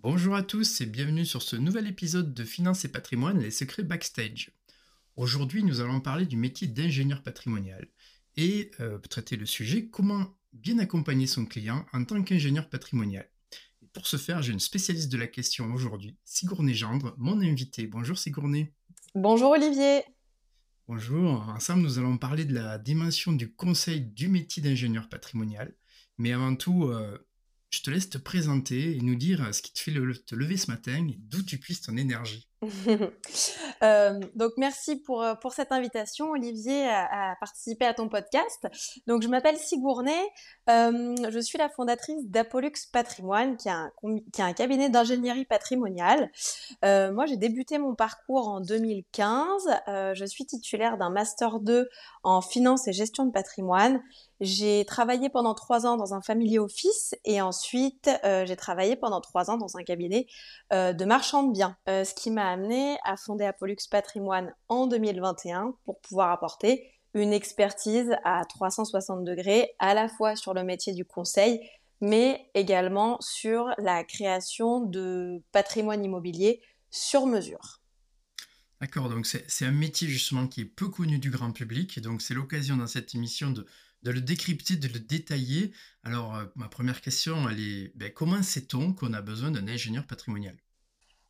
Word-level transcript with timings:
Bonjour 0.00 0.36
à 0.36 0.44
tous 0.44 0.80
et 0.80 0.86
bienvenue 0.86 1.26
sur 1.26 1.42
ce 1.42 1.56
nouvel 1.56 1.88
épisode 1.88 2.32
de 2.32 2.44
Finance 2.44 2.84
et 2.84 2.88
patrimoine, 2.88 3.40
les 3.40 3.50
secrets 3.50 3.82
backstage. 3.82 4.52
Aujourd'hui, 5.16 5.64
nous 5.64 5.80
allons 5.80 6.00
parler 6.00 6.24
du 6.24 6.36
métier 6.36 6.68
d'ingénieur 6.68 7.20
patrimonial 7.24 7.88
et 8.36 8.70
euh, 8.78 8.98
traiter 8.98 9.34
le 9.34 9.44
sujet 9.44 9.88
comment 9.88 10.38
bien 10.52 10.78
accompagner 10.78 11.26
son 11.26 11.46
client 11.46 11.84
en 11.92 12.04
tant 12.04 12.22
qu'ingénieur 12.22 12.68
patrimonial. 12.68 13.28
Et 13.82 13.88
pour 13.92 14.06
ce 14.06 14.18
faire, 14.18 14.40
j'ai 14.40 14.52
une 14.52 14.60
spécialiste 14.60 15.10
de 15.10 15.18
la 15.18 15.26
question 15.26 15.72
aujourd'hui, 15.74 16.16
Sigourney 16.24 16.74
Gendre, 16.74 17.16
mon 17.18 17.40
invité. 17.40 17.88
Bonjour 17.88 18.16
Sigourney. 18.16 18.72
Bonjour 19.16 19.50
Olivier. 19.50 20.04
Bonjour, 20.86 21.48
ensemble 21.48 21.82
nous 21.82 21.98
allons 21.98 22.18
parler 22.18 22.44
de 22.44 22.54
la 22.54 22.78
dimension 22.78 23.32
du 23.32 23.52
conseil 23.52 24.02
du 24.02 24.28
métier 24.28 24.62
d'ingénieur 24.62 25.08
patrimonial. 25.08 25.74
Mais 26.18 26.32
avant 26.32 26.54
tout, 26.54 26.84
euh, 26.84 27.18
je 27.70 27.82
te 27.82 27.90
laisse 27.90 28.08
te 28.08 28.18
présenter 28.18 28.96
et 28.96 29.00
nous 29.00 29.16
dire 29.16 29.54
ce 29.54 29.62
qui 29.62 29.72
te 29.72 29.78
fait 29.78 29.92
te 29.92 30.34
lever 30.34 30.56
ce 30.56 30.70
matin 30.70 31.06
et 31.08 31.16
d'où 31.18 31.42
tu 31.42 31.58
puisses 31.58 31.82
ton 31.82 31.96
énergie. 31.96 32.48
Euh, 33.84 34.18
donc 34.34 34.52
merci 34.56 34.96
pour, 34.96 35.22
euh, 35.22 35.34
pour 35.36 35.52
cette 35.52 35.70
invitation 35.70 36.30
Olivier 36.30 36.88
à, 36.88 37.36
participer 37.38 37.84
à 37.84 37.94
ton 37.94 38.08
podcast. 38.08 38.66
Donc 39.06 39.22
je 39.22 39.28
m'appelle 39.28 39.56
Sigourney, 39.56 40.18
euh, 40.68 41.14
je 41.30 41.38
suis 41.38 41.58
la 41.58 41.68
fondatrice 41.68 42.26
d'Apollux 42.26 42.72
Patrimoine 42.92 43.56
qui 43.56 43.68
est 43.68 43.70
un, 43.70 43.92
un 44.40 44.52
cabinet 44.52 44.88
d'ingénierie 44.88 45.44
patrimoniale. 45.44 46.32
moi 46.82 47.26
j'ai 47.26 47.36
débuté 47.36 47.78
mon 47.78 47.94
parcours 47.94 48.48
en 48.48 48.60
2015, 48.60 49.62
je 50.14 50.24
suis 50.24 50.44
titulaire 50.44 50.98
d'un 50.98 51.10
master 51.10 51.60
2 51.60 51.88
en 52.24 52.40
finance 52.40 52.88
et 52.88 52.92
gestion 52.92 53.26
de 53.26 53.30
patrimoine 53.30 54.02
j'ai 54.40 54.84
travaillé 54.84 55.28
pendant 55.28 55.54
trois 55.54 55.86
ans 55.86 55.96
dans 55.96 56.14
un 56.14 56.20
family 56.20 56.58
office 56.58 57.14
et 57.24 57.40
ensuite 57.40 58.10
euh, 58.24 58.46
j'ai 58.46 58.56
travaillé 58.56 58.94
pendant 58.94 59.20
trois 59.20 59.50
ans 59.50 59.56
dans 59.56 59.76
un 59.76 59.82
cabinet 59.82 60.26
euh, 60.72 60.92
de 60.92 61.04
marchand 61.04 61.42
de 61.42 61.52
biens, 61.52 61.76
euh, 61.88 62.04
ce 62.04 62.14
qui 62.14 62.30
m'a 62.30 62.47
amené 62.50 62.96
à 63.04 63.16
fonder 63.16 63.44
Apollux 63.44 63.76
Patrimoine 63.90 64.52
en 64.68 64.86
2021 64.86 65.74
pour 65.84 66.00
pouvoir 66.00 66.30
apporter 66.30 66.92
une 67.14 67.32
expertise 67.32 68.14
à 68.24 68.44
360 68.44 69.24
degrés 69.24 69.74
à 69.78 69.94
la 69.94 70.08
fois 70.08 70.36
sur 70.36 70.54
le 70.54 70.62
métier 70.62 70.92
du 70.92 71.04
conseil 71.04 71.60
mais 72.00 72.50
également 72.54 73.20
sur 73.20 73.68
la 73.78 74.04
création 74.04 74.80
de 74.80 75.42
patrimoine 75.52 76.04
immobilier 76.04 76.60
sur 76.90 77.26
mesure. 77.26 77.82
D'accord, 78.80 79.08
donc 79.08 79.26
c'est 79.26 79.66
un 79.66 79.72
métier 79.72 80.06
justement 80.06 80.46
qui 80.46 80.60
est 80.60 80.64
peu 80.64 80.88
connu 80.88 81.18
du 81.18 81.30
grand 81.30 81.50
public 81.50 81.98
et 81.98 82.00
donc 82.00 82.22
c'est 82.22 82.34
l'occasion 82.34 82.76
dans 82.76 82.86
cette 82.86 83.14
émission 83.14 83.50
de, 83.50 83.66
de 84.04 84.10
le 84.12 84.20
décrypter, 84.20 84.76
de 84.76 84.86
le 84.86 85.00
détailler. 85.00 85.72
Alors, 86.04 86.36
euh, 86.36 86.44
ma 86.54 86.68
première 86.68 87.00
question, 87.00 87.48
elle 87.48 87.58
est 87.58 87.92
ben, 87.96 88.12
comment 88.12 88.40
sait-on 88.42 88.92
qu'on 88.92 89.12
a 89.14 89.20
besoin 89.20 89.50
d'un 89.50 89.66
ingénieur 89.66 90.06
patrimonial? 90.06 90.56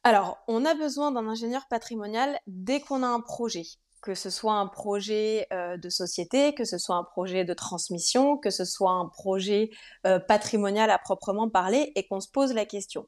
Alors, 0.05 0.39
on 0.49 0.65
a 0.65 0.75
besoin 0.75 1.13
d'un 1.13 1.29
ingénieur 1.29 1.67
patrimonial 1.69 2.39
dès 2.47 2.81
qu'on 2.81 3.03
a 3.03 3.09
un 3.09 3.21
projet 3.21 3.65
que 4.03 4.15
ce 4.15 4.31
soit 4.31 4.55
un 4.55 4.67
projet 4.67 5.47
euh, 5.53 5.77
de 5.77 5.89
société, 5.89 6.55
que 6.55 6.65
ce 6.65 6.79
soit 6.79 6.97
un 6.97 7.05
projet 7.05 7.45
de 7.45 7.55
transmission, 7.55 8.37
que 8.37 8.51
ce 8.51 8.65
soit 8.65 8.93
un 8.93 9.07
projet 9.07 9.71
euh, 10.07 10.19
patrimonial 10.19 10.91
à 10.91 10.99
proprement 10.99 11.49
parler, 11.49 11.93
et 11.97 12.07
qu'on 12.07 12.21
se 12.21 12.29
pose 12.29 12.55
la 12.55 12.65
question. 12.65 13.07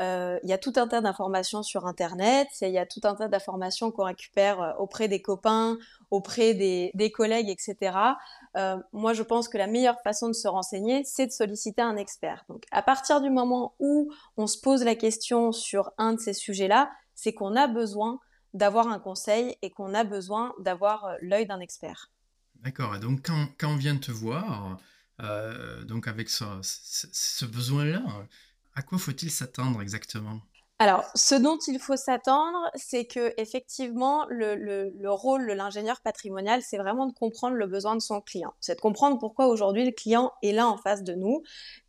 Euh, 0.00 0.38
il 0.44 0.48
y 0.48 0.52
a 0.52 0.58
tout 0.58 0.72
un 0.76 0.86
tas 0.86 1.00
d'informations 1.00 1.62
sur 1.62 1.86
Internet, 1.86 2.48
il 2.60 2.70
y 2.70 2.78
a 2.78 2.86
tout 2.86 3.00
un 3.04 3.14
tas 3.14 3.28
d'informations 3.28 3.90
qu'on 3.90 4.04
récupère 4.04 4.76
auprès 4.78 5.08
des 5.08 5.20
copains, 5.20 5.76
auprès 6.10 6.54
des, 6.54 7.12
collègues, 7.12 7.48
etc. 7.50 7.96
moi, 8.92 9.12
je 9.12 9.22
pense 9.22 9.48
que 9.48 9.58
la 9.58 9.66
meilleure 9.66 10.00
façon 10.02 10.28
de 10.28 10.32
se 10.32 10.48
renseigner, 10.48 11.04
c'est 11.04 11.26
de 11.26 11.32
solliciter 11.32 11.82
un 11.82 11.96
expert. 11.96 12.44
Donc, 12.48 12.64
à 12.70 12.82
partir 12.82 13.20
du 13.20 13.30
moment 13.30 13.74
où 13.78 14.10
on 14.36 14.46
se 14.46 14.58
pose 14.58 14.84
la 14.84 14.94
question 14.94 15.52
sur 15.52 15.92
un 15.98 16.14
de 16.14 16.20
ces 16.20 16.32
sujets-là, 16.32 16.90
c'est 17.14 17.32
qu'on 17.32 17.56
a 17.56 17.66
besoin 17.66 18.20
d'avoir 18.54 18.88
un 18.88 18.98
conseil 18.98 19.56
et 19.62 19.70
qu'on 19.70 19.94
a 19.94 20.04
besoin 20.04 20.54
d'avoir 20.58 21.04
euh, 21.04 21.14
l'œil 21.20 21.46
d'un 21.46 21.60
expert. 21.60 22.10
D'accord. 22.56 22.94
Et 22.96 23.00
donc, 23.00 23.26
quand, 23.26 23.48
quand, 23.58 23.72
on 23.72 23.76
vient 23.76 23.96
te 23.96 24.10
voir, 24.10 24.78
euh, 25.20 25.84
donc 25.84 26.08
avec 26.08 26.28
ce, 26.28 27.44
besoin-là, 27.44 28.02
à 28.74 28.82
quoi 28.82 28.98
faut-il 28.98 29.30
s'attendre 29.30 29.82
exactement? 29.82 30.40
Alors, 30.80 31.04
ce 31.16 31.34
dont 31.34 31.58
il 31.66 31.80
faut 31.80 31.96
s'attendre, 31.96 32.70
c'est 32.76 33.04
que 33.04 33.34
effectivement, 33.36 34.26
le, 34.28 34.54
le, 34.54 34.92
le 34.96 35.10
rôle 35.10 35.48
de 35.48 35.52
l'ingénieur 35.52 36.00
patrimonial, 36.00 36.62
c'est 36.62 36.78
vraiment 36.78 37.06
de 37.06 37.12
comprendre 37.12 37.56
le 37.56 37.66
besoin 37.66 37.96
de 37.96 38.00
son 38.00 38.20
client. 38.20 38.54
C'est 38.60 38.76
de 38.76 38.80
comprendre 38.80 39.18
pourquoi 39.18 39.48
aujourd'hui 39.48 39.84
le 39.84 39.90
client 39.90 40.32
est 40.42 40.52
là 40.52 40.68
en 40.68 40.76
face 40.76 41.02
de 41.02 41.14
nous, 41.14 41.42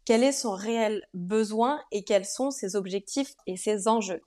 quel 0.06 0.24
est 0.24 0.32
son 0.32 0.54
réel 0.54 1.08
besoin 1.14 1.80
et 1.92 2.04
quels 2.04 2.26
sont 2.26 2.50
ses 2.50 2.76
objectifs 2.76 3.36
et 3.46 3.58
ses 3.58 3.88
enjeux. 3.88 4.22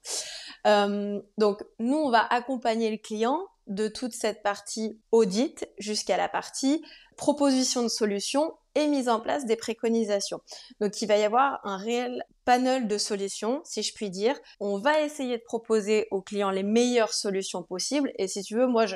Euh, 0.68 1.20
donc, 1.38 1.64
nous, 1.80 1.96
on 1.96 2.10
va 2.10 2.24
accompagner 2.24 2.92
le 2.92 2.98
client 2.98 3.40
de 3.66 3.88
toute 3.88 4.12
cette 4.12 4.44
partie 4.44 5.00
audit 5.10 5.66
jusqu'à 5.78 6.16
la 6.16 6.28
partie 6.28 6.84
proposition 7.16 7.82
de 7.82 7.88
solutions 7.88 8.54
et 8.74 8.86
mise 8.88 9.08
en 9.08 9.20
place 9.20 9.44
des 9.46 9.56
préconisations. 9.56 10.40
Donc 10.80 11.00
il 11.02 11.06
va 11.06 11.18
y 11.18 11.24
avoir 11.24 11.60
un 11.64 11.76
réel 11.76 12.24
panel 12.44 12.88
de 12.88 12.98
solutions, 12.98 13.60
si 13.64 13.82
je 13.82 13.94
puis 13.94 14.10
dire. 14.10 14.38
On 14.60 14.78
va 14.78 15.00
essayer 15.02 15.38
de 15.38 15.42
proposer 15.42 16.08
aux 16.10 16.22
clients 16.22 16.50
les 16.50 16.62
meilleures 16.62 17.12
solutions 17.12 17.62
possibles. 17.62 18.12
Et 18.18 18.28
si 18.28 18.42
tu 18.42 18.56
veux, 18.56 18.66
moi, 18.66 18.86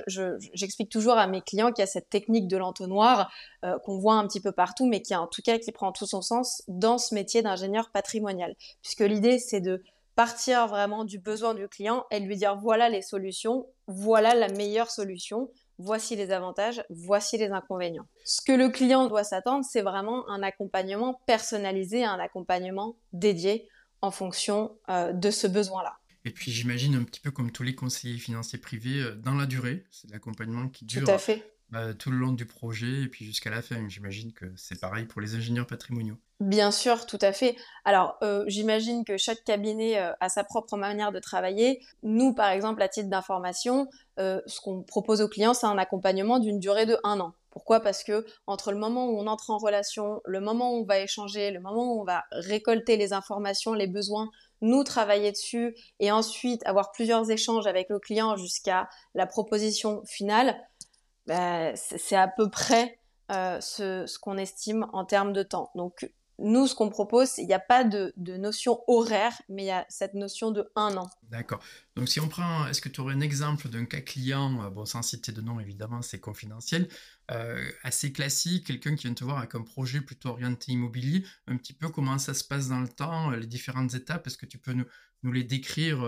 j'explique 0.55 0.91
toujours 0.91 1.17
à 1.17 1.27
mes 1.27 1.41
clients 1.41 1.71
qu'il 1.71 1.83
y 1.83 1.85
a 1.85 1.87
cette 1.87 2.11
technique 2.11 2.49
de 2.49 2.57
l'entonnoir 2.57 3.31
euh, 3.65 3.79
qu'on 3.85 3.99
voit 3.99 4.15
un 4.15 4.27
petit 4.27 4.41
peu 4.41 4.53
partout, 4.53 4.87
mais 4.87 5.03
qui 5.03 5.15
en 5.15 5.27
tout 5.27 5.43
cas 5.43 5.59
qui 5.59 5.73
prend 5.73 5.93
tout 5.93 6.07
son 6.07 6.23
sens 6.23 6.63
dans 6.69 6.99
ce 6.99 7.15
métier 7.15 7.43
d'ingénieur 7.43 7.91
patrimonial. 7.91 8.55
Puisque 8.83 9.01
l'idée, 9.01 9.39
c'est 9.39 9.61
de 9.61 9.83
partir 10.17 10.67
vraiment 10.67 11.05
du 11.05 11.19
besoin 11.19 11.55
du 11.55 11.69
client 11.69 12.05
et 12.11 12.19
lui 12.21 12.37
dire 12.37 12.57
voilà 12.57 12.89
les 12.89 13.03
solutions, 13.03 13.67
voilà 13.87 14.35
la 14.35 14.49
meilleure 14.49 14.91
solution, 14.91 15.51
voici 15.79 16.17
les 16.17 16.31
avantages, 16.31 16.85
voici 16.91 17.39
les 17.39 17.49
inconvénients. 17.49 18.07
Ce 18.25 18.41
que 18.43 18.53
le 18.53 18.69
client 18.69 19.07
doit 19.07 19.25
s'attendre, 19.25 19.65
c'est 19.65 19.83
vraiment 19.83 20.29
un 20.29 20.43
accompagnement 20.43 21.21
personnalisé, 21.27 22.05
un 22.05 22.19
accompagnement 22.19 22.97
dédié 23.13 23.69
en 24.03 24.11
fonction 24.11 24.77
euh, 24.89 25.13
de 25.13 25.31
ce 25.31 25.47
besoin-là. 25.47 25.99
Et 26.25 26.31
puis 26.31 26.51
j'imagine 26.51 26.97
un 26.97 27.05
petit 27.05 27.21
peu 27.21 27.31
comme 27.31 27.53
tous 27.53 27.63
les 27.63 27.75
conseillers 27.75 28.19
financiers 28.19 28.59
privés, 28.59 29.01
euh, 29.01 29.15
dans 29.15 29.35
la 29.35 29.47
durée, 29.47 29.85
c'est 29.91 30.11
l'accompagnement 30.11 30.69
qui 30.69 30.85
dure 30.85 31.05
tout, 31.05 31.11
à 31.11 31.19
fait. 31.19 31.56
Bah, 31.71 31.95
tout 31.95 32.13
le 32.13 32.17
long 32.17 32.31
du 32.31 32.47
projet 32.47 33.03
et 33.03 33.09
puis 33.09 33.25
jusqu'à 33.25 33.51
la 33.51 33.61
fin. 33.61 33.89
J'imagine 33.89 34.33
que 34.33 34.47
c'est 34.57 34.81
pareil 34.81 35.05
pour 35.05 35.21
les 35.21 35.35
ingénieurs 35.35 35.67
patrimoniaux. 35.67 36.17
Bien 36.39 36.71
sûr, 36.71 37.07
tout 37.07 37.19
à 37.21 37.33
fait. 37.33 37.57
Alors, 37.85 38.19
euh, 38.23 38.45
j'imagine 38.47 39.05
que 39.05 39.17
chaque 39.17 39.43
cabinet 39.43 39.99
euh, 39.99 40.13
a 40.21 40.29
sa 40.29 40.45
propre 40.45 40.77
manière 40.77 41.11
de 41.11 41.19
travailler. 41.19 41.83
Nous, 42.05 42.35
par 42.35 42.51
exemple, 42.51 42.83
à 42.83 42.89
titre 42.89 43.09
d'information, 43.09 43.89
euh, 44.21 44.41
ce 44.47 44.61
qu'on 44.61 44.83
propose 44.83 45.21
aux 45.23 45.29
clients, 45.29 45.55
c'est 45.55 45.67
un 45.67 45.79
accompagnement 45.79 46.39
d'une 46.39 46.61
durée 46.61 46.87
de 46.87 46.99
un 47.03 47.19
an. 47.19 47.33
Pourquoi? 47.51 47.81
Parce 47.81 48.05
que 48.05 48.27
entre 48.47 48.71
le 48.71 48.79
moment 48.79 49.09
où 49.09 49.19
on 49.19 49.27
entre 49.27 49.51
en 49.51 49.57
relation, 49.57 50.21
le 50.27 50.41
moment 50.41 50.73
où 50.73 50.83
on 50.83 50.85
va 50.85 51.01
échanger, 51.01 51.51
le 51.51 51.59
moment 51.59 51.95
où 51.95 52.01
on 52.03 52.05
va 52.05 52.25
récolter 52.31 52.99
les 52.99 53.15
informations, 53.15 53.73
les 53.73 53.87
besoins, 53.87 54.31
nous 54.61 54.85
travailler 54.85 55.33
dessus 55.33 55.75
et 55.99 56.11
ensuite 56.11 56.65
avoir 56.67 56.93
plusieurs 56.93 57.31
échanges 57.31 57.67
avec 57.67 57.89
le 57.89 57.99
client 57.99 58.37
jusqu'à 58.37 58.89
la 59.15 59.27
proposition 59.27 60.03
finale, 60.05 60.57
bah, 61.27 61.75
c'est 61.77 62.17
à 62.17 62.29
peu 62.29 62.51
près 62.51 63.01
euh, 63.33 63.61
ce, 63.61 64.19
qu'on 64.19 64.39
estime 64.39 64.87
en 64.93 65.05
termes 65.05 65.33
de 65.33 65.43
temps. 65.43 65.71
Donc 65.75 66.09
nous, 66.39 66.67
ce 66.67 66.75
qu'on 66.75 66.91
propose, 66.91 67.39
il 67.39 67.47
n'y 67.47 67.55
a 67.55 67.59
pas 67.59 67.83
de, 67.83 68.13
notion 68.17 68.81
horaire, 68.87 69.33
mais 69.49 69.65
il 69.65 69.67
y 69.67 69.71
a 69.71 69.87
cette 69.89 70.15
notion 70.15 70.51
de 70.51 70.71
un 70.77 70.97
an. 70.97 71.11
D'accord. 71.31 71.61
Donc 71.97 72.09
si 72.09 72.21
on 72.21 72.29
prend, 72.29 72.69
est-ce 72.69 72.81
que 72.81 72.89
tu 72.89 73.01
aurais 73.01 73.15
un 73.15 73.21
exemple 73.21 73.69
d'un 73.69 73.87
cas 73.87 74.01
client, 74.01 74.63
euh, 74.63 74.71
bon 74.71 74.85
sans 74.85 75.03
citer 75.03 75.33
de 75.33 75.41
nom 75.41 75.59
évidemment, 75.59 76.03
c'est 76.03 76.21
confidentiel, 76.21 76.89
euh, 77.33 77.69
assez 77.83 78.13
classique, 78.13 78.67
quelqu'un 78.67 78.95
qui 78.95 79.07
vient 79.07 79.15
te 79.15 79.25
voir 79.25 79.39
avec 79.39 79.55
un 79.55 79.63
projet 79.63 80.01
plutôt 80.03 80.29
orienté 80.29 80.73
immobilier, 80.73 81.25
un 81.49 81.57
petit 81.57 81.73
peu 81.73 81.89
comment 81.89 82.19
ça 82.19 82.35
se 82.35 82.45
passe 82.45 82.69
dans 82.69 82.81
le 82.81 82.89
temps, 82.89 83.31
les 83.31 83.47
différentes 83.47 83.95
étapes, 83.95 84.27
est-ce 84.27 84.39
que 84.39 84.47
tu 84.47 84.59
peux 84.59 84.75
nous 85.23 85.33
les 85.33 85.43
décrire 85.43 86.05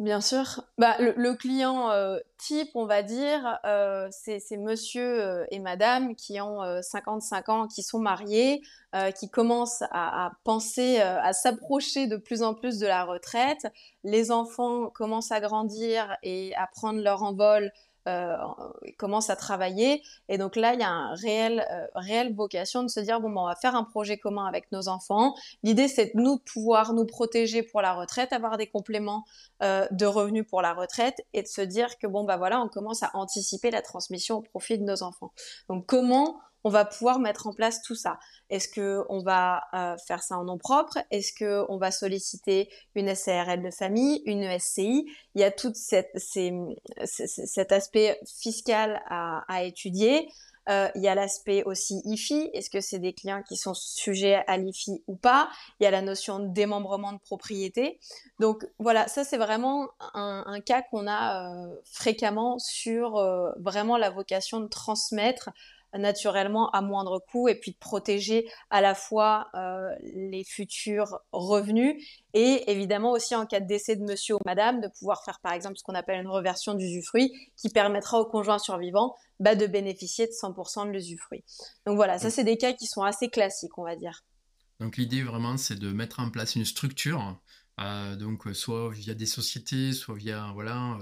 Bien 0.00 0.22
sûr. 0.22 0.64
Bah, 0.78 0.96
le, 0.98 1.34
client 1.34 1.90
euh, 1.90 2.18
type, 2.38 2.70
on 2.74 2.86
va 2.86 3.02
dire, 3.02 3.58
euh, 3.66 4.08
c'est 4.10 4.56
monsieur 4.56 5.22
euh, 5.22 5.44
et 5.50 5.58
madame 5.58 6.16
qui 6.16 6.40
ont 6.40 6.62
55 6.80 7.48
ans, 7.50 7.66
qui 7.68 7.82
sont 7.82 7.98
mariés, 7.98 8.62
qui 9.14 9.28
commencent 9.28 9.82
à, 9.90 10.26
à 10.26 10.32
penser, 10.42 11.00
à 11.00 11.34
s'approcher 11.34 12.06
de 12.06 12.16
plus 12.16 12.42
en 12.42 12.54
plus 12.54 12.78
de 12.78 12.86
la 12.86 13.04
retraite. 13.04 13.66
Les 14.02 14.32
enfants 14.32 14.88
commencent 14.88 15.32
à 15.32 15.40
grandir 15.40 16.16
et 16.22 16.54
à 16.56 16.66
prendre 16.66 17.00
leur 17.02 17.22
envol 17.22 17.70
euh, 18.08 18.36
commence 18.96 19.28
à 19.30 19.36
travailler. 19.36 20.02
Et 20.28 20.38
donc 20.38 20.56
là, 20.56 20.74
il 20.74 20.80
y 20.80 20.82
a 20.82 20.90
un 20.90 21.14
réel, 21.14 21.66
euh, 21.70 21.86
réelle 21.94 22.34
vocation 22.34 22.82
de 22.82 22.88
se 22.88 23.00
dire, 23.00 23.20
bon, 23.20 23.28
ben, 23.30 23.42
on 23.42 23.46
va 23.46 23.56
faire 23.56 23.74
un 23.74 23.84
projet 23.84 24.16
commun 24.16 24.46
avec 24.46 24.72
nos 24.72 24.88
enfants. 24.88 25.34
L'idée, 25.62 25.88
c'est 25.88 26.14
de 26.14 26.20
nous 26.20 26.38
pouvoir 26.38 26.94
nous 26.94 27.04
protéger 27.04 27.62
pour 27.62 27.82
la 27.82 27.92
retraite, 27.92 28.32
avoir 28.32 28.56
des 28.56 28.66
compléments 28.66 29.24
euh, 29.62 29.86
de 29.90 30.06
revenus 30.06 30.46
pour 30.48 30.62
la 30.62 30.72
retraite 30.72 31.20
et 31.34 31.42
de 31.42 31.48
se 31.48 31.60
dire 31.60 31.98
que, 31.98 32.06
bon, 32.06 32.24
bah 32.24 32.36
voilà, 32.36 32.60
on 32.60 32.68
commence 32.68 33.02
à 33.02 33.10
anticiper 33.14 33.70
la 33.70 33.82
transmission 33.82 34.38
au 34.38 34.42
profit 34.42 34.78
de 34.78 34.84
nos 34.84 35.02
enfants. 35.02 35.32
Donc 35.68 35.86
comment 35.86 36.40
on 36.64 36.70
va 36.70 36.84
pouvoir 36.84 37.18
mettre 37.18 37.46
en 37.46 37.52
place 37.52 37.82
tout 37.82 37.94
ça. 37.94 38.18
Est-ce 38.50 38.68
que 38.68 39.04
on 39.08 39.22
va 39.22 39.62
euh, 39.74 39.96
faire 40.06 40.22
ça 40.22 40.36
en 40.36 40.44
nom 40.44 40.58
propre? 40.58 40.98
Est-ce 41.10 41.32
que 41.32 41.64
on 41.68 41.78
va 41.78 41.90
solliciter 41.90 42.68
une 42.94 43.14
SARL 43.14 43.62
de 43.62 43.70
famille, 43.70 44.22
une 44.26 44.58
SCI 44.58 45.06
Il 45.34 45.40
y 45.40 45.44
a 45.44 45.50
tout 45.50 45.72
cet 45.74 46.12
aspect 47.72 48.20
fiscal 48.26 49.02
à, 49.08 49.64
étudier. 49.64 50.28
Euh, 50.68 50.88
il 50.94 51.02
y 51.02 51.08
a 51.08 51.14
l'aspect 51.14 51.64
aussi 51.64 52.02
IFI. 52.04 52.50
Est-ce 52.52 52.70
que 52.70 52.80
c'est 52.80 52.98
des 52.98 53.14
clients 53.14 53.42
qui 53.42 53.56
sont 53.56 53.74
sujets 53.74 54.44
à 54.46 54.56
l'IFI 54.58 55.02
ou 55.06 55.16
pas? 55.16 55.48
Il 55.80 55.84
y 55.84 55.86
a 55.86 55.90
la 55.90 56.02
notion 56.02 56.38
de 56.38 56.48
démembrement 56.48 57.12
de 57.12 57.18
propriété. 57.18 57.98
Donc 58.38 58.66
voilà, 58.78 59.08
ça 59.08 59.24
c'est 59.24 59.38
vraiment 59.38 59.88
un, 60.14 60.60
cas 60.60 60.82
qu'on 60.82 61.06
a 61.06 61.50
euh, 61.50 61.74
fréquemment 61.84 62.58
sur 62.58 63.12
vraiment 63.58 63.96
la 63.96 64.10
vocation 64.10 64.60
de 64.60 64.68
transmettre 64.68 65.50
naturellement 65.98 66.70
à 66.70 66.82
moindre 66.82 67.18
coût 67.30 67.48
et 67.48 67.54
puis 67.54 67.72
de 67.72 67.76
protéger 67.78 68.48
à 68.70 68.80
la 68.80 68.94
fois 68.94 69.48
euh, 69.54 69.90
les 70.02 70.44
futurs 70.44 71.18
revenus 71.32 71.96
et 72.34 72.70
évidemment 72.70 73.12
aussi 73.12 73.34
en 73.34 73.46
cas 73.46 73.60
de 73.60 73.66
décès 73.66 73.96
de 73.96 74.02
monsieur 74.02 74.36
ou 74.36 74.40
madame 74.46 74.80
de 74.80 74.88
pouvoir 74.88 75.24
faire 75.24 75.40
par 75.40 75.52
exemple 75.52 75.76
ce 75.76 75.82
qu'on 75.82 75.94
appelle 75.94 76.20
une 76.20 76.28
reversion 76.28 76.74
d'usufruit 76.74 77.32
qui 77.56 77.68
permettra 77.68 78.20
au 78.20 78.26
conjoint 78.26 78.58
survivant 78.58 79.14
bah, 79.40 79.54
de 79.54 79.66
bénéficier 79.66 80.26
de 80.26 80.32
100% 80.32 80.86
de 80.86 80.92
l'usufruit. 80.92 81.44
Donc 81.86 81.96
voilà, 81.96 82.18
ça 82.18 82.30
c'est 82.30 82.44
des 82.44 82.56
cas 82.56 82.72
qui 82.72 82.86
sont 82.86 83.02
assez 83.02 83.28
classiques 83.28 83.76
on 83.78 83.84
va 83.84 83.96
dire. 83.96 84.24
Donc 84.78 84.96
l'idée 84.96 85.22
vraiment 85.22 85.56
c'est 85.56 85.78
de 85.78 85.92
mettre 85.92 86.20
en 86.20 86.30
place 86.30 86.56
une 86.56 86.64
structure 86.64 87.38
euh, 87.80 88.14
donc 88.16 88.44
soit 88.52 88.90
via 88.90 89.14
des 89.14 89.26
sociétés, 89.26 89.92
soit 89.92 90.14
via 90.14 90.50
voilà 90.54 90.98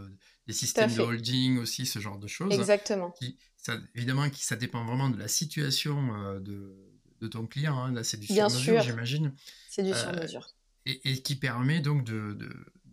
euh, 0.48 0.52
des 0.52 0.52
systèmes 0.52 0.92
de 0.92 1.00
holding 1.00 1.58
aussi, 1.58 1.86
ce 1.86 1.98
genre 1.98 2.18
de 2.18 2.26
choses. 2.26 2.52
Exactement. 2.52 3.14
ça, 3.56 3.76
évidemment, 3.94 4.26
ça 4.34 4.56
dépend 4.56 4.84
vraiment 4.84 5.10
de 5.10 5.18
la 5.18 5.28
situation 5.28 6.14
euh, 6.14 6.40
de, 6.40 6.74
de, 7.20 7.28
ton 7.28 7.46
client. 7.46 7.78
Hein. 7.78 7.92
Là, 7.92 8.04
c'est 8.04 8.16
du 8.16 8.26
sur-mesure, 8.26 8.82
j'imagine. 8.82 9.34
C'est 9.68 9.82
du 9.82 9.94
sur-mesure. 9.94 10.48
Et, 10.86 11.00
et, 11.10 11.22
qui 11.22 11.36
permet 11.36 11.80
donc 11.80 12.04
d'aller 12.04 12.36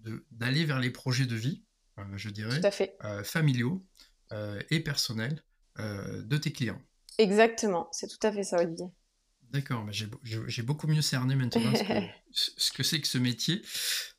de, 0.01 0.61
de, 0.61 0.65
vers 0.65 0.79
les 0.79 0.89
projets 0.89 1.25
de 1.25 1.35
vie, 1.35 1.63
je 2.15 2.29
dirais, 2.29 2.59
Tout 2.59 2.67
à 2.67 2.71
fait. 2.71 2.97
familiaux 3.23 3.85
et 4.69 4.81
personnels 4.81 5.43
de 5.79 6.37
tes 6.37 6.51
clients. 6.51 6.81
Exactement, 7.17 7.87
c'est 7.93 8.07
tout 8.07 8.27
à 8.27 8.31
fait 8.31 8.43
ça, 8.43 8.57
Olivier. 8.57 8.87
D'accord, 9.55 9.85
j'ai 9.91 10.63
beaucoup 10.63 10.85
mieux 10.87 11.01
cerné 11.01 11.33
maintenant 11.33 11.61
ce 12.33 12.71
que 12.73 12.83
c'est 12.83 12.99
que, 12.99 13.07
ce 13.07 13.17
métier. 13.17 13.61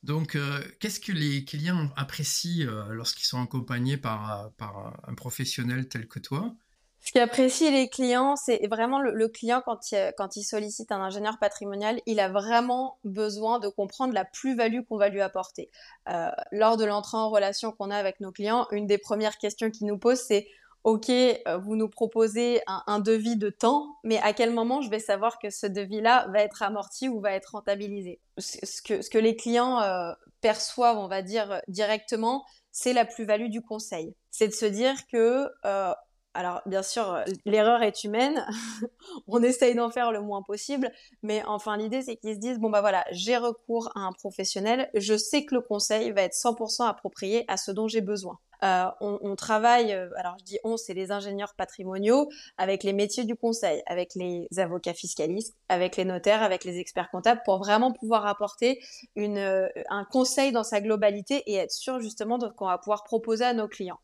Donc, 0.03 0.35
euh, 0.35 0.63
qu'est-ce 0.81 0.99
que 0.99 1.13
les 1.13 1.45
clients 1.45 1.91
apprécient 1.95 2.67
euh, 2.67 2.89
lorsqu'ils 2.95 3.27
sont 3.27 3.43
accompagnés 3.43 3.99
par, 3.99 4.51
par 4.57 4.99
un 5.07 5.15
professionnel 5.15 5.89
tel 5.89 6.09
que 6.09 6.21
toi? 6.21 6.55
Ce 7.01 7.13
qui 7.13 7.19
apprécie 7.19 7.71
les 7.71 7.91
clients, 7.91 8.35
c'est 8.35 8.67
vraiment 8.67 8.99
le, 8.99 9.29
client 9.29 9.63
quand 9.63 9.93
il, 9.93 10.15
quand 10.17 10.37
il 10.37 10.43
sollicite 10.43 10.91
un 10.91 11.03
ingénieur 11.03 11.39
patrimonial, 11.39 12.01
il 12.07 12.19
a 12.19 12.31
vraiment 12.31 12.99
besoin 13.05 13.59
de 13.59 13.69
comprendre 13.69 14.15
la 14.15 14.25
plus-value 14.25 14.81
qu'on 14.89 14.97
va 14.97 15.11
lui 15.11 15.21
apporter. 15.21 15.71
Euh, 16.09 16.31
lors 16.51 16.79
de 16.79 16.87
l'entrée 16.87 17.19
en 17.19 17.29
relation 17.29 17.73
qu'on 17.73 17.91
a 17.91 17.97
avec 17.97 18.21
nos 18.21 18.33
clients, 18.33 18.67
une 18.73 18.87
des 18.87 18.97
premières 18.97 19.37
questions 19.37 19.71
qu'ils 19.71 19.87
nous 19.87 19.99
posent, 19.99 20.25
c'est 20.27 20.49
OK, 20.87 21.11
euh, 21.11 21.59
vous 21.59 21.75
nous 21.75 21.89
proposez 21.89 22.61
un, 22.69 23.01
devis 23.01 23.35
de 23.35 23.51
temps, 23.51 23.97
mais 24.05 24.19
à 24.19 24.33
quel 24.33 24.53
moment 24.53 24.83
je 24.83 24.89
vais 24.89 25.01
savoir 25.01 25.41
que 25.41 25.51
ce 25.51 25.67
devis-là 25.67 26.29
va 26.29 26.39
être 26.43 26.63
amorti 26.63 27.09
ou 27.09 27.19
va 27.19 27.33
être 27.33 27.57
rentabilisé? 27.57 28.21
Ce 28.39 28.83
que, 28.83 29.19
les 29.19 29.35
clients 29.35 29.81
euh, 29.81 30.13
perçoivent, 30.41 30.99
on 30.99 31.09
va 31.09 31.23
dire 31.23 31.61
directement, 31.67 32.45
c'est 32.71 32.93
la 32.93 33.05
plus-value 33.05 33.49
du 33.49 33.63
conseil. 33.63 34.15
C'est 34.31 34.47
de 34.47 34.53
se 34.53 34.65
dire 34.65 34.95
que, 35.09 35.51
euh, 35.65 35.93
alors 36.35 36.63
bien 36.67 36.85
sûr, 36.85 37.19
l'erreur 37.45 37.83
est 37.83 38.05
humaine, 38.05 38.47
on 39.27 39.43
essaye 39.43 39.75
d'en 39.75 39.91
faire 39.91 40.13
le 40.13 40.21
moins 40.21 40.43
possible, 40.45 40.93
mais 41.25 41.43
enfin 41.47 41.77
l'idée 41.77 42.03
c'est 42.03 42.15
qu'ils 42.15 42.37
se 42.37 42.39
disent, 42.39 42.61
bon 42.61 42.71
bah 42.71 42.81
voilà, 42.81 43.05
j'ai 43.11 43.37
recours 43.37 43.91
à 43.97 44.03
un 44.03 44.13
professionnel, 44.13 44.89
je 44.95 45.17
sais 45.17 45.47
que 45.47 45.57
le 45.57 45.63
conseil 45.63 46.13
va 46.13 46.23
être 46.23 46.37
100% 46.37 46.87
approprié 46.87 47.45
à 47.49 47.57
ce 47.57 47.73
dont 47.73 47.89
j'ai 47.89 48.03
besoin. 48.03 48.39
Euh, 48.65 48.87
on, 49.01 49.37
travaille, 49.37 49.93
euh, 49.93 50.09
alors 50.17 50.37
je 50.39 50.45
dis 50.45 50.59
on, 50.65 50.77
c'est 50.77 50.95
les 50.95 51.13
ingénieurs 51.13 51.55
patrimoniaux, 51.55 52.29
avec 52.57 52.85
les 52.85 52.93
métiers 52.93 53.25
du 53.25 53.37
conseil, 53.37 53.83
avec 53.87 54.15
les 54.15 54.49
avocats 54.57 54.95
fiscalistes, 54.95 55.55
avec 55.69 55.97
les 55.97 56.05
notaires, 56.05 56.43
avec 56.43 56.65
les 56.65 56.79
experts 56.79 57.11
comptables, 57.11 57.43
pour 57.45 57.59
vraiment 57.59 57.93
pouvoir 57.93 58.27
apporter 58.27 58.81
euh, 59.19 59.69
un 59.91 60.05
conseil 60.05 60.53
dans 60.53 60.65
sa 60.65 60.81
globalité 60.81 61.43
et 61.47 61.55
être 61.57 61.73
sûr 61.73 62.01
justement 62.01 62.39
de 62.39 62.49
ce 62.49 62.53
qu'on 62.53 62.67
va 62.67 62.79
pouvoir 62.79 63.05
proposer 63.05 63.45
à 63.45 63.53
nos 63.53 63.69
clients. 63.69 64.01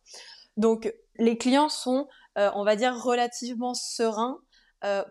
Donc 0.56 0.92
les 1.16 1.38
clients 1.38 1.70
sont, 1.70 2.08
on 2.36 2.64
va 2.64 2.76
dire, 2.76 2.94
relativement 2.94 3.72
sereins 3.74 4.38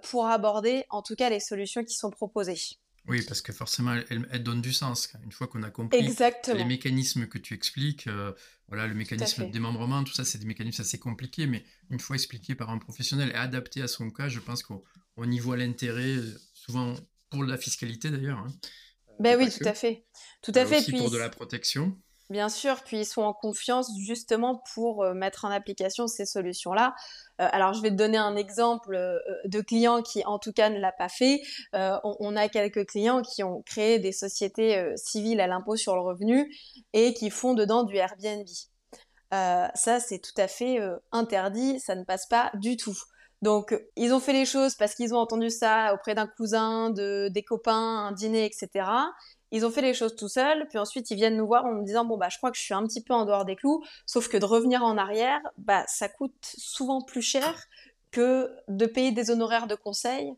pour 0.04 0.28
aborder 0.28 0.86
en 0.90 1.02
tout 1.02 1.16
cas 1.16 1.30
les 1.30 1.40
solutions 1.40 1.84
qui 1.84 1.96
sont 1.96 2.12
proposées. 2.12 2.58
Oui, 3.08 3.24
parce 3.28 3.42
que 3.42 3.52
forcément, 3.52 3.96
elle, 4.10 4.44
donne 4.44 4.62
du 4.62 4.72
sens. 4.72 5.12
Une 5.24 5.32
fois 5.32 5.48
qu'on 5.48 5.64
a 5.64 5.72
compris 5.72 6.02
les 6.02 6.66
mécanismes 6.66 7.28
que 7.28 7.40
tu 7.40 7.54
expliques, 7.54 8.08
euh, 8.08 8.32
voilà, 8.68 8.88
le 8.88 8.94
mécanisme 8.94 9.48
de 9.48 9.52
démembrement, 9.52 10.04
tout 10.04 10.14
ça, 10.14 10.24
c'est 10.24 10.38
des 10.38 10.46
mécanismes 10.46 10.82
assez 10.82 11.00
compliqués, 11.00 11.48
mais 11.48 11.66
une 11.90 12.00
fois 12.00 12.16
expliqués 12.16 12.56
par 12.56 12.70
un 12.70 12.78
professionnel 12.78 13.32
et 13.32 13.36
adaptés 13.36 13.82
à 13.82 13.88
son 13.88 14.12
cas, 14.12 14.30
je 14.30 14.40
pense 14.40 14.64
qu'on 14.64 14.82
y 15.32 15.40
voit 15.40 15.58
l'intérêt, 15.58 16.16
euh, 16.16 16.40
souvent 16.54 16.96
pour 17.30 17.44
la 17.44 17.58
fiscalité 17.58 18.12
d'ailleurs. 18.12 18.40
Hein. 18.40 18.48
Ben 19.20 19.38
oui, 19.38 19.50
tout 19.50 19.68
à 19.68 19.74
fait. 19.74 20.06
Tout 20.42 20.52
à 20.56 20.66
fait. 20.66 20.78
Aussi 20.78 20.92
pour 20.92 21.12
de 21.12 21.18
la 21.18 21.30
protection. 21.30 21.98
Bien 22.32 22.48
sûr, 22.48 22.82
puis 22.84 23.02
ils 23.02 23.06
sont 23.06 23.24
en 23.24 23.34
confiance 23.34 23.92
justement 24.00 24.64
pour 24.74 25.04
euh, 25.04 25.14
mettre 25.14 25.44
en 25.44 25.50
application 25.50 26.08
ces 26.08 26.26
solutions-là. 26.26 26.96
Euh, 27.42 27.48
alors, 27.52 27.74
je 27.74 27.82
vais 27.82 27.90
te 27.90 27.96
donner 27.96 28.18
un 28.18 28.36
exemple 28.36 28.96
euh, 28.96 29.18
de 29.46 29.62
client 29.62 30.02
qui, 30.02 30.24
en 30.26 30.40
tout 30.40 30.54
cas, 30.54 30.70
ne 30.70 30.80
l'a 30.80 30.92
pas 30.92 31.10
fait. 31.10 31.42
On, 31.74 32.36
a 32.36 32.48
quelques 32.48 32.86
clients 32.86 33.22
qui 33.22 33.44
ont 33.44 33.62
créé 33.64 34.00
des 34.00 34.12
sociétés 34.12 34.94
civiles 34.96 35.42
à 35.42 35.48
l'impôt 35.48 35.76
sur 35.76 35.96
le 35.96 36.02
revenu 36.02 36.54
et 36.94 37.14
qui 37.14 37.30
font 37.30 37.54
dedans 37.54 37.84
du 37.84 37.96
Airbnb. 37.96 38.48
ça, 39.32 40.00
c'est 40.00 40.20
tout 40.20 40.40
à 40.40 40.48
fait 40.48 40.80
interdit, 41.12 41.80
ça 41.80 41.96
ne 41.96 42.04
passe 42.04 42.28
pas 42.28 42.52
du 42.56 42.78
tout. 42.78 42.98
Donc, 43.42 43.76
ils 43.96 44.14
ont 44.14 44.20
fait 44.20 44.34
les 44.34 44.46
choses 44.46 44.76
parce 44.76 44.94
qu'ils 44.94 45.14
ont 45.14 45.18
entendu 45.18 45.50
ça 45.50 45.94
auprès 45.94 46.14
d'un 46.14 46.28
cousin, 46.28 46.92
de, 46.92 47.28
des 47.30 47.44
copains, 47.44 48.06
un 48.08 48.12
dîner, 48.12 48.46
etc. 48.46 48.86
Ils 49.52 49.66
ont 49.66 49.72
fait 49.72 49.82
les 49.82 49.94
choses 49.94 50.16
tout 50.16 50.30
seuls, 50.30 50.66
puis 50.70 50.78
ensuite 50.78 51.12
ils 51.12 51.16
viennent 51.16 51.38
nous 51.38 51.48
voir 51.48 51.66
en 51.66 51.74
nous 51.74 51.84
disant 51.84 52.06
bon 52.06 52.18
bah 52.18 52.30
je 52.30 52.38
crois 52.38 52.52
que 52.52 52.58
je 52.58 52.64
suis 52.64 52.74
un 52.74 52.86
petit 52.88 53.04
peu 53.04 53.14
en 53.14 53.26
dehors 53.26 53.46
des 53.46 53.56
clous, 53.56 53.84
sauf 54.06 54.30
que 54.30 54.38
de 54.38 54.46
revenir 54.46 54.84
en 54.84 54.98
arrière, 54.98 55.42
bah 55.58 55.84
ça 55.88 56.08
coûte 56.08 56.56
souvent 56.58 57.02
plus 57.02 57.22
cher 57.22 57.68
que 58.12 58.50
de 58.68 58.86
payer 58.86 59.12
des 59.12 59.30
honoraires 59.32 59.68
de 59.68 59.76
conseil 59.76 60.34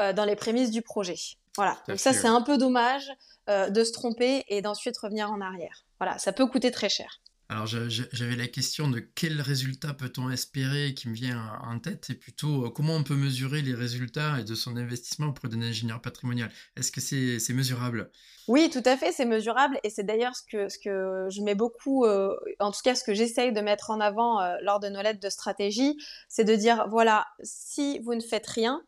euh, 0.00 0.12
dans 0.12 0.24
les 0.24 0.36
prémices 0.36 0.70
du 0.70 0.82
projet. 0.82 1.16
Voilà. 1.56 1.76
Donc 1.88 1.98
ça 1.98 2.12
c'est 2.12 2.28
un 2.28 2.42
peu 2.42 2.58
dommage 2.58 3.10
euh, 3.48 3.70
de 3.70 3.84
se 3.84 3.92
tromper 3.92 4.44
et 4.48 4.62
d'ensuite 4.62 4.96
revenir 4.98 5.30
en 5.30 5.40
arrière. 5.40 5.84
Voilà, 5.98 6.18
ça 6.18 6.32
peut 6.32 6.46
coûter 6.46 6.70
très 6.70 6.88
cher. 6.88 7.20
Alors 7.54 7.68
j'avais 7.68 8.34
la 8.34 8.48
question 8.48 8.90
de 8.90 8.98
quel 8.98 9.40
résultat 9.40 9.94
peut-on 9.94 10.28
espérer 10.28 10.92
qui 10.92 11.08
me 11.08 11.14
vient 11.14 11.52
en 11.62 11.78
tête 11.78 12.10
et 12.10 12.14
plutôt 12.14 12.66
euh, 12.66 12.70
comment 12.70 12.96
on 12.96 13.04
peut 13.04 13.14
mesurer 13.14 13.62
les 13.62 13.74
résultats 13.74 14.42
de 14.42 14.54
son 14.56 14.76
investissement 14.76 15.28
auprès 15.28 15.46
d'un 15.46 15.62
ingénieur 15.62 16.00
patrimonial? 16.02 16.50
Est-ce 16.76 16.90
que 16.90 17.00
c'est 17.00 17.52
mesurable? 17.52 18.10
Oui, 18.48 18.70
tout 18.72 18.82
à 18.84 18.96
fait, 18.96 19.12
c'est 19.12 19.24
mesurable 19.24 19.78
et 19.84 19.90
c'est 19.90 20.02
d'ailleurs 20.02 20.34
ce 20.34 20.42
que, 20.42 21.28
je 21.30 21.42
mets 21.42 21.54
beaucoup, 21.54 22.04
euh, 22.04 22.34
en 22.58 22.72
tout 22.72 22.80
cas 22.82 22.96
ce 22.96 23.04
que 23.04 23.14
j'essaye 23.14 23.52
de 23.52 23.60
mettre 23.60 23.90
en 23.90 24.00
avant 24.00 24.40
euh, 24.40 24.56
lors 24.62 24.80
de 24.80 24.88
nos 24.88 25.00
lettres 25.00 25.20
de 25.20 25.30
stratégie, 25.30 25.96
c'est 26.28 26.44
de 26.44 26.56
dire 26.56 26.88
voilà, 26.90 27.24
si 27.44 28.00
vous 28.00 28.16
ne 28.16 28.20
faites 28.20 28.48
rien, 28.48 28.82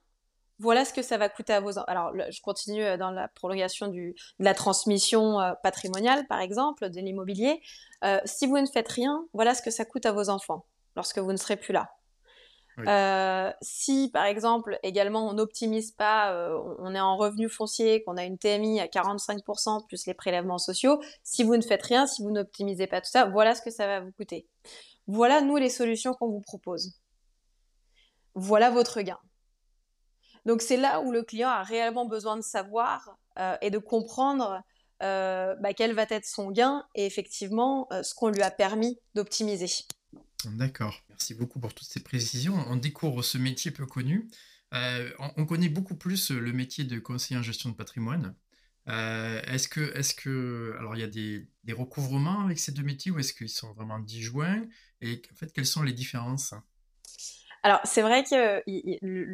voilà 0.59 0.85
ce 0.85 0.93
que 0.93 1.03
ça 1.03 1.19
va 1.19 1.29
coûter 1.29 1.53
à 1.53 1.61
vos 1.61 1.79
alors 1.87 2.13
je 2.31 2.41
continue 2.41 2.83
euh, 2.83 2.97
dans 2.97 3.11
la 3.11 3.29
prolongation 3.29 3.89
du, 3.89 4.15
de 4.39 4.45
la 4.45 4.55
transmission 4.55 5.41
euh, 5.41 5.53
patrimoniale 5.63 6.27
par 6.27 6.41
exemple 6.41 6.89
de 6.89 7.01
l'immobilier 7.01 7.61
euh, 8.05 8.19
si 8.25 8.47
vous 8.47 8.59
ne 8.59 8.67
faites 8.67 8.89
rien 8.89 9.27
voilà 9.33 9.55
ce 9.55 9.63
que 9.63 9.71
ça 9.71 9.85
coûte 9.85 10.07
à 10.07 10.13
vos 10.13 10.29
enfants 10.29 10.65
lorsque 10.95 11.19
vous 11.19 11.33
ne 11.33 11.37
serez 11.37 11.57
plus 11.57 11.73
là 11.73 11.91
Euh, 12.87 13.51
si 13.63 14.11
par 14.13 14.27
exemple 14.27 14.79
également 14.83 15.27
on 15.29 15.33
n'optimise 15.33 15.93
pas, 15.93 16.33
euh, 16.35 16.59
on 16.79 16.95
est 16.95 17.01
en 17.01 17.17
revenu 17.17 17.49
foncier, 17.49 18.03
qu'on 18.05 18.19
a 18.19 18.25
une 18.25 18.37
TMI 18.37 18.81
à 18.81 18.87
45% 18.87 19.87
plus 19.87 20.07
les 20.07 20.13
prélèvements 20.13 20.59
sociaux, 20.59 21.01
si 21.23 21.43
vous 21.43 21.57
ne 21.57 21.63
faites 21.63 21.83
rien, 21.83 22.07
si 22.07 22.23
vous 22.23 22.31
n'optimisez 22.31 22.87
pas 22.87 23.01
tout 23.01 23.09
ça, 23.11 23.25
voilà 23.25 23.55
ce 23.55 23.63
que 23.63 23.71
ça 23.71 23.87
va 23.87 24.01
vous 24.01 24.13
coûter. 24.13 24.47
Voilà 25.07 25.41
nous 25.41 25.57
les 25.57 25.71
solutions 25.71 26.13
qu'on 26.13 26.29
vous 26.29 26.43
propose. 26.43 26.93
Voilà 28.35 28.69
votre 28.71 29.01
gain. 29.01 29.19
Donc 30.47 30.63
c'est 30.63 30.79
là 30.79 31.01
où 31.01 31.13
le 31.13 31.23
client 31.23 31.51
a 31.51 31.63
réellement 31.63 32.07
besoin 32.07 32.37
de 32.37 32.43
savoir 32.43 33.19
euh, 33.39 33.57
et 33.61 33.71
de 33.71 33.79
comprendre 33.79 34.63
bah, 35.01 35.75
quel 35.77 35.93
va 35.93 36.07
être 36.09 36.25
son 36.25 36.51
gain 36.51 36.83
et 36.95 37.05
effectivement 37.05 37.87
ce 38.03 38.15
qu'on 38.15 38.29
lui 38.29 38.41
a 38.41 38.51
permis 38.51 38.99
d'optimiser. 39.15 39.69
D'accord. 40.47 41.03
Merci 41.11 41.35
beaucoup 41.35 41.61
pour 41.61 41.75
toutes 41.75 41.89
ces 41.89 42.03
précisions. 42.03 42.55
On 42.69 42.77
découvre 42.77 43.23
ce 43.23 43.37
métier 43.37 43.71
peu 43.71 43.85
connu. 43.85 44.29
Euh, 44.75 45.11
on, 45.37 45.47
connaît 45.47 45.69
beaucoup 45.69 45.97
plus 45.97 46.31
le 46.31 46.53
métier 46.53 46.85
de 46.85 46.99
conseiller 46.99 47.39
en 47.39 47.43
gestion 47.43 47.71
de 47.71 47.75
patrimoine. 47.75 48.35
Euh, 48.89 49.41
est-ce 49.43 49.69
que, 49.69 49.97
est 49.97 50.15
que, 50.15 50.75
alors 50.79 50.95
il 50.95 51.01
y 51.01 51.05
a 51.05 51.09
des, 51.09 51.49
recouvrements 51.73 52.45
avec 52.45 52.59
ces 52.59 52.73
deux 52.73 52.83
métiers 52.83 53.11
ou 53.11 53.19
est-ce 53.19 53.33
qu'ils 53.33 53.49
sont 53.49 53.73
vraiment 53.73 53.99
disjoints? 53.99 54.65
Et 55.01 55.23
en 55.33 55.37
fait, 55.37 55.53
quelles 55.53 55.67
sont 55.67 55.83
les 55.83 55.93
différences? 55.93 56.55
Alors, 57.67 57.81
c'est 57.83 58.01
vrai 58.01 58.23
que 58.23 58.63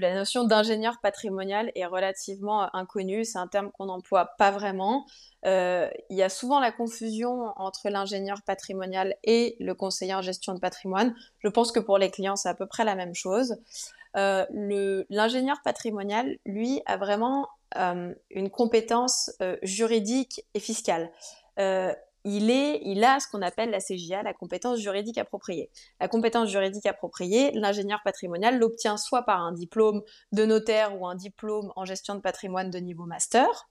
la 0.00 0.14
notion 0.14 0.44
d'ingénieur 0.44 1.00
patrimonial 1.02 1.70
est 1.74 1.84
relativement 1.84 2.74
inconnue. 2.74 3.26
C'est 3.26 3.36
un 3.36 3.46
terme 3.46 3.70
qu'on 3.72 3.84
n'emploie 3.84 4.24
pas 4.38 4.50
vraiment. 4.50 5.04
Euh, 5.44 5.90
il 6.08 6.16
y 6.16 6.22
a 6.22 6.30
souvent 6.30 6.58
la 6.58 6.72
confusion 6.72 7.52
entre 7.56 7.90
l'ingénieur 7.90 8.40
patrimonial 8.40 9.16
et 9.22 9.54
le 9.60 9.74
conseiller 9.74 10.14
en 10.14 10.22
gestion 10.22 10.54
de 10.54 10.60
patrimoine. 10.60 11.14
Je 11.40 11.48
pense 11.48 11.72
que 11.72 11.78
pour 11.78 11.98
les 11.98 12.10
clients, 12.10 12.36
c'est 12.36 12.48
à 12.48 12.54
peu 12.54 12.64
près 12.64 12.84
la 12.84 12.94
même 12.94 13.14
chose. 13.14 13.58
Euh, 14.16 14.46
l'ingénieur 15.10 15.58
patrimonial, 15.62 16.38
lui, 16.46 16.80
a 16.86 16.96
vraiment 16.96 17.48
euh, 17.76 18.14
une 18.30 18.48
compétence 18.48 19.30
juridique 19.62 20.42
et 20.54 20.60
fiscale 20.60 21.10
il, 22.24 22.50
est, 22.50 22.80
il 22.84 23.02
a 23.04 23.20
ce 23.20 23.28
qu'on 23.28 23.42
appelle 23.42 23.70
la 23.70 23.80
CJA, 23.80 24.22
la 24.22 24.34
compétence 24.34 24.78
juridique 24.78 25.18
appropriée. 25.18 25.70
La 26.00 26.08
compétence 26.08 26.48
juridique 26.48 26.86
appropriée, 26.86 27.50
l'ingénieur 27.52 28.00
patrimonial 28.04 28.58
l'obtient 28.58 28.96
soit 28.96 29.22
par 29.22 29.40
un 29.40 29.52
diplôme 29.52 30.02
de 30.32 30.44
notaire 30.44 31.00
ou 31.00 31.06
un 31.06 31.14
diplôme 31.14 31.72
en 31.76 31.84
gestion 31.84 32.14
de 32.14 32.20
patrimoine 32.20 32.70
de 32.70 32.78
niveau 32.78 33.04
master, 33.06 33.68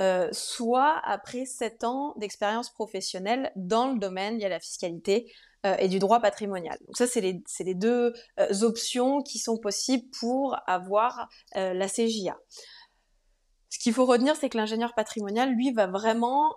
euh, 0.00 0.28
soit 0.32 0.98
après 1.04 1.44
7 1.44 1.84
ans 1.84 2.14
d'expérience 2.16 2.70
professionnelle 2.70 3.52
dans 3.54 3.92
le 3.92 3.98
domaine 3.98 4.38
de 4.38 4.46
la 4.46 4.58
fiscalité 4.58 5.30
euh, 5.66 5.76
et 5.78 5.88
du 5.88 5.98
droit 5.98 6.20
patrimonial. 6.20 6.78
Donc 6.86 6.96
ça, 6.96 7.06
c'est 7.06 7.20
les, 7.20 7.74
deux 7.74 8.14
euh, 8.38 8.62
options 8.62 9.22
qui 9.22 9.38
sont 9.38 9.58
possibles 9.58 10.06
pour 10.18 10.56
avoir 10.66 11.28
la 11.54 11.86
CJA. 11.86 12.38
Ce 13.68 13.78
qu'il 13.78 13.92
faut 13.92 14.06
retenir, 14.06 14.36
c'est 14.36 14.48
que 14.48 14.56
l'ingénieur 14.56 14.94
patrimonial, 14.94 15.50
lui, 15.52 15.70
va 15.70 15.86
vraiment 15.86 16.56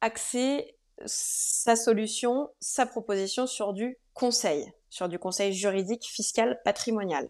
axer 0.00 0.76
sa 1.04 1.76
solution, 1.76 2.48
sa 2.60 2.86
proposition 2.86 3.46
sur 3.46 3.72
du 3.72 3.98
conseil, 4.14 4.72
sur 4.88 5.08
du 5.08 5.18
conseil 5.18 5.52
juridique, 5.52 6.04
fiscal, 6.04 6.60
patrimonial. 6.64 7.28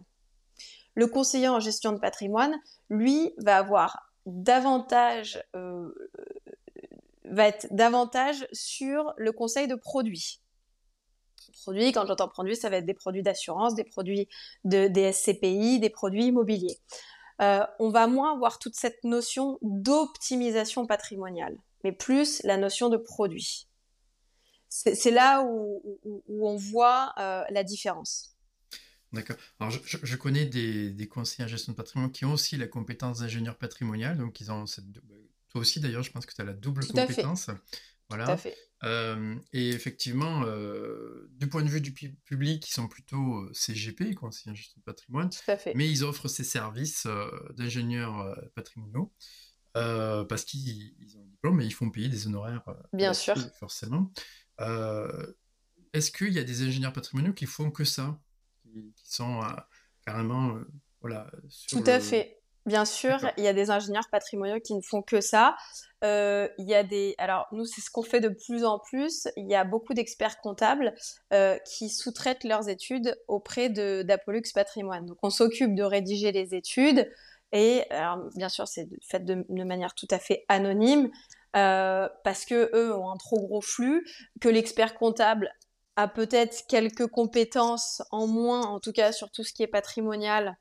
Le 0.95 1.07
conseiller 1.07 1.49
en 1.49 1.61
gestion 1.61 1.93
de 1.93 1.99
patrimoine, 1.99 2.55
lui, 2.89 3.35
va 3.39 3.59
avoir 3.59 4.13
davantage, 4.25 5.43
euh, 5.55 5.93
va 7.25 7.49
être 7.49 7.67
davantage 7.71 8.47
sur 8.53 9.13
le 9.17 9.33
conseil 9.33 9.69
de 9.69 9.75
produits. 9.75 10.41
Produits, 11.63 11.93
quand 11.93 12.07
j'entends 12.07 12.29
produits, 12.29 12.57
ça 12.57 12.71
va 12.71 12.77
être 12.77 12.87
des 12.87 12.95
produits 12.95 13.23
d'assurance, 13.23 13.75
des 13.75 13.85
produits 13.85 14.29
de, 14.65 14.89
des 14.89 15.13
SCPI, 15.13 15.81
des 15.81 15.91
produits 15.91 16.27
immobiliers. 16.27 16.79
Euh, 17.43 17.65
on 17.79 17.91
va 17.91 18.07
moins 18.07 18.33
avoir 18.35 18.59
toute 18.59 18.75
cette 18.75 19.05
notion 19.05 19.59
d'optimisation 19.63 20.87
patrimoniale, 20.87 21.57
mais 21.87 21.93
plus 21.93 22.43
la 22.43 22.57
notion 22.57 22.89
de 22.89 22.97
produit. 22.97 23.69
C'est 24.69 25.13
là 25.13 25.45
où, 25.45 25.81
on 26.29 26.57
voit 26.57 27.15
euh, 27.19 27.45
la 27.51 27.63
différence. 27.63 28.37
D'accord. 29.13 29.37
Alors, 29.61 29.73
je, 29.73 30.17
connais 30.17 30.47
des, 30.47 31.09
conseillers 31.09 31.45
en 31.45 31.49
gestion 31.49 31.73
de 31.73 31.77
patrimoine 31.77 32.11
qui 32.11 32.25
ont 32.25 32.33
aussi 32.33 32.57
la 32.57 32.67
compétence 32.67 33.21
d'ingénieur 33.21 33.57
patrimonial. 33.57 34.19
Donc, 34.19 34.41
ils 34.41 34.51
ont 34.51 34.67
cette. 34.67 34.85
Toi 35.51 35.61
aussi, 35.61 35.79
d'ailleurs, 35.79 36.03
je 36.03 36.11
pense 36.11 36.27
que 36.27 36.35
tu 36.35 36.41
as 36.41 36.45
la 36.45 36.55
double 36.55 36.85
compétence. 36.85 37.51
Voilà. 38.09 38.37
et 39.53 39.71
effectivement, 39.71 40.43
du 41.31 41.49
point 41.49 41.63
de 41.63 41.69
vue 41.69 41.81
du 41.81 41.93
public, 41.93 42.69
ils 42.69 42.73
sont 42.73 42.89
plutôt 42.89 43.49
CGP, 43.55 44.15
conseillers 44.15 44.51
en 44.51 44.57
gestion 44.57 44.81
de 44.81 44.85
patrimoine, 44.85 45.31
mais 45.77 45.89
ils 45.89 46.03
offrent 46.03 46.29
ces 46.29 46.45
services 46.45 47.07
d'ingénieurs 47.55 48.37
patrimoniaux 48.57 49.13
parce 50.29 50.45
qu'ils 50.45 50.95
ont 51.17 51.23
un 51.23 51.27
diplôme 51.27 51.61
et 51.61 51.65
ils 51.65 51.75
font 51.75 51.91
payer 51.91 52.09
des 52.09 52.27
honoraires. 52.27 52.65
Bien 52.93 53.15
sûr. 53.15 53.35
Forcément. 53.59 54.11
Est-ce 55.93 56.11
qu'il 56.11 56.33
y 56.33 56.39
a 56.39 56.45
des 56.45 56.63
ingénieurs 56.63 56.93
patrimoniaux 56.93 57.33
qui 57.33 57.47
font 57.47 57.71
que 57.71 57.85
ça, 57.85 58.19
qui, 58.63 58.93
sont 59.05 59.41
carrément 60.05 60.59
voilà, 61.01 61.31
Tout 61.69 61.85
à 61.87 62.01
fait. 62.01 62.37
Bien 62.67 62.85
sûr, 62.85 63.19
il 63.37 63.45
y 63.45 63.47
a 63.47 63.53
des 63.53 63.71
ingénieurs 63.71 64.09
patrimoniaux 64.11 64.59
qui 64.59 64.75
ne 64.75 64.81
font 64.81 65.01
que 65.01 65.21
ça. 65.21 65.57
Euh, 66.03 66.49
il 66.59 66.69
y 66.69 66.75
a 66.75 66.83
des, 66.83 67.15
alors 67.17 67.47
nous 67.53 67.65
c'est 67.65 67.81
ce 67.81 67.91
qu'on 67.93 68.03
fait 68.03 68.21
de 68.21 68.29
plus 68.29 68.65
en 68.65 68.81
plus. 68.81 69.29
Il 69.37 69.49
y 69.49 69.55
a 69.55 69.63
beaucoup 69.63 69.95
d'experts 69.95 70.41
comptables 70.41 70.93
euh, 71.33 71.59
qui 71.59 71.89
sous-traitent 71.89 72.43
leurs 72.43 72.69
études 72.69 73.17
auprès 73.29 73.71
de 73.71 74.03
d'Apollux 74.03 74.43
Patrimoine. 74.53 75.07
Donc 75.07 75.19
on 75.23 75.31
s'occupe 75.31 75.77
de 75.77 75.85
rédiger 75.85 76.33
les 76.33 76.57
études 76.57 77.09
et 77.57 77.85
bien 78.37 78.49
sûr 78.49 78.69
c'est 78.69 78.89
fait 79.03 79.25
de, 79.25 79.45
manière 79.65 79.95
tout 79.95 80.09
à 80.11 80.19
fait 80.19 80.45
anonyme 80.49 81.11
euh, 81.57 82.09
parce 82.23 82.45
que 82.45 82.71
eux 82.75 82.95
ont 82.95 83.11
un 83.11 83.17
trop 83.17 83.41
gros 83.41 83.63
flux, 83.63 84.07
que 84.41 84.49
l'expert 84.49 84.95
comptable 84.95 85.51
a 85.97 86.07
peut-être 86.07 86.67
quelques 86.69 87.07
compétences 87.07 88.03
en 88.11 88.27
moins, 88.27 88.67
en 88.67 88.79
tout 88.79 88.93
cas 88.93 89.13
sur 89.13 89.31
tout 89.31 89.43
ce 89.43 89.55
qui 89.55 89.63
est 89.63 89.69
patrimonial 89.69 90.59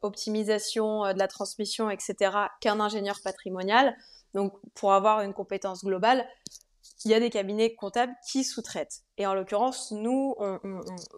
optimisation 0.00 1.04
euh, 1.04 1.12
de 1.12 1.18
la 1.18 1.28
transmission, 1.28 1.90
etc., 1.90 2.30
qu'un 2.60 2.80
ingénieur 2.80 3.20
patrimonial. 3.22 3.94
Donc, 4.32 4.54
pour 4.74 4.92
avoir 4.92 5.20
une 5.20 5.34
compétence 5.34 5.84
globale, 5.84 6.26
il 7.04 7.10
y 7.10 7.14
a 7.14 7.20
des 7.20 7.30
cabinets 7.30 7.74
comptables 7.74 8.12
qui 8.28 8.44
sous-traitent. 8.44 9.02
Et 9.16 9.26
en 9.26 9.34
l'occurrence, 9.34 9.92
nous, 9.92 10.34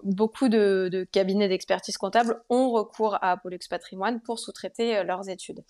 beaucoup 0.02 0.48
de, 0.48 1.06
cabinets 1.12 1.48
d'expertise 1.48 1.96
comptable 1.96 2.42
ont 2.48 2.70
recours 2.70 3.14
à 3.14 3.32
Apollux 3.32 3.60
Patrimoine 3.68 4.20
pour 4.20 4.38
sous-traiter 4.38 4.98
euh, 4.98 5.04
leurs 5.04 5.28
études. 5.28 5.64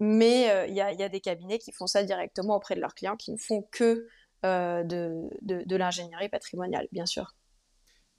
Mais 0.00 0.50
euh, 0.50 0.66
il 0.66 0.74
y, 0.74 0.80
a, 0.80 1.08
des 1.08 1.20
cabinets 1.20 1.58
qui 1.58 1.72
font 1.72 1.86
ça 1.86 2.02
directement 2.02 2.56
auprès 2.56 2.74
de 2.74 2.80
leurs 2.80 2.94
clients, 2.94 3.16
qui 3.16 3.32
ne 3.32 3.36
font 3.36 3.66
que 3.70 4.08
de 4.42 5.76
l'ingénierie 5.76 6.28
patrimoniale, 6.28 6.86
bien 6.92 7.06
sûr. 7.06 7.34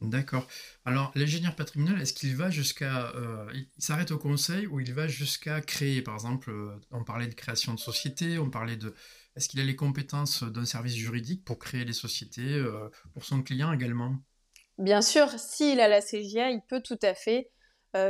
D'accord. 0.01 0.47
Alors, 0.83 1.11
l'ingénieur 1.15 1.55
patrimonial, 1.55 2.01
est-ce 2.01 2.13
qu'il 2.13 2.35
va 2.35 2.49
jusqu'à... 2.49 3.11
Euh, 3.15 3.49
il 3.53 3.67
s'arrête 3.77 4.11
au 4.11 4.17
conseil 4.17 4.67
ou 4.67 4.79
il 4.79 4.93
va 4.93 5.07
jusqu'à 5.07 5.61
créer, 5.61 6.01
par 6.01 6.15
exemple, 6.15 6.51
euh, 6.51 6.75
on 6.91 7.03
parlait 7.03 7.27
de 7.27 7.33
création 7.33 7.73
de 7.73 7.79
société, 7.79 8.37
on 8.37 8.49
parlait 8.49 8.75
de... 8.75 8.93
Est-ce 9.35 9.49
qu'il 9.49 9.59
a 9.59 9.63
les 9.63 9.75
compétences 9.75 10.43
d'un 10.43 10.65
service 10.65 10.95
juridique 10.95 11.43
pour 11.43 11.59
créer 11.59 11.85
les 11.85 11.93
sociétés 11.93 12.53
euh, 12.53 12.89
pour 13.13 13.25
son 13.25 13.43
client 13.43 13.71
également? 13.73 14.15
Bien 14.77 15.01
sûr, 15.01 15.29
s'il 15.39 15.79
a 15.79 15.87
la 15.87 16.01
CGA, 16.01 16.49
il 16.51 16.61
peut 16.67 16.81
tout 16.81 16.99
à 17.01 17.13
fait 17.13 17.49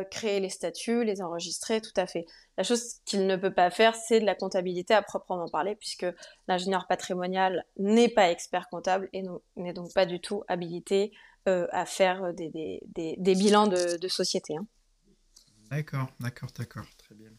créer 0.10 0.40
les 0.40 0.50
statuts, 0.50 1.04
les 1.04 1.22
enregistrer, 1.22 1.80
tout 1.80 1.94
à 1.96 2.08
fait. 2.08 2.26
La 2.58 2.64
chose 2.64 2.96
qu'il 3.06 3.28
ne 3.28 3.36
peut 3.36 3.54
pas 3.54 3.70
faire, 3.70 3.96
c'est 3.96 4.20
de 4.20 4.26
la 4.26 4.34
comptabilité 4.34 4.96
à 4.96 5.04
proprement 5.04 5.48
parler, 5.48 5.76
puisque 5.76 6.08
l'ingénieur 6.48 6.88
patrimonial 6.88 7.66
n'est 7.78 8.10
pas 8.10 8.32
expert 8.32 8.68
comptable 8.70 9.10
et 9.14 9.24
n'est 9.56 9.74
donc 9.74 9.94
pas 9.94 10.08
du 10.08 10.20
tout 10.20 10.44
habilité 10.48 11.12
euh, 11.48 11.68
à 11.72 11.86
faire 11.86 12.34
des, 12.34 12.50
des, 12.50 12.82
des, 13.18 13.36
bilans 13.36 13.68
de, 13.68 13.98
de 13.98 14.08
société. 14.08 14.56
Hein. 14.58 14.66
D'accord, 15.70 16.08
d'accord, 16.20 16.50
d'accord, 16.58 16.88
très 16.98 17.14
bien. 17.14 17.30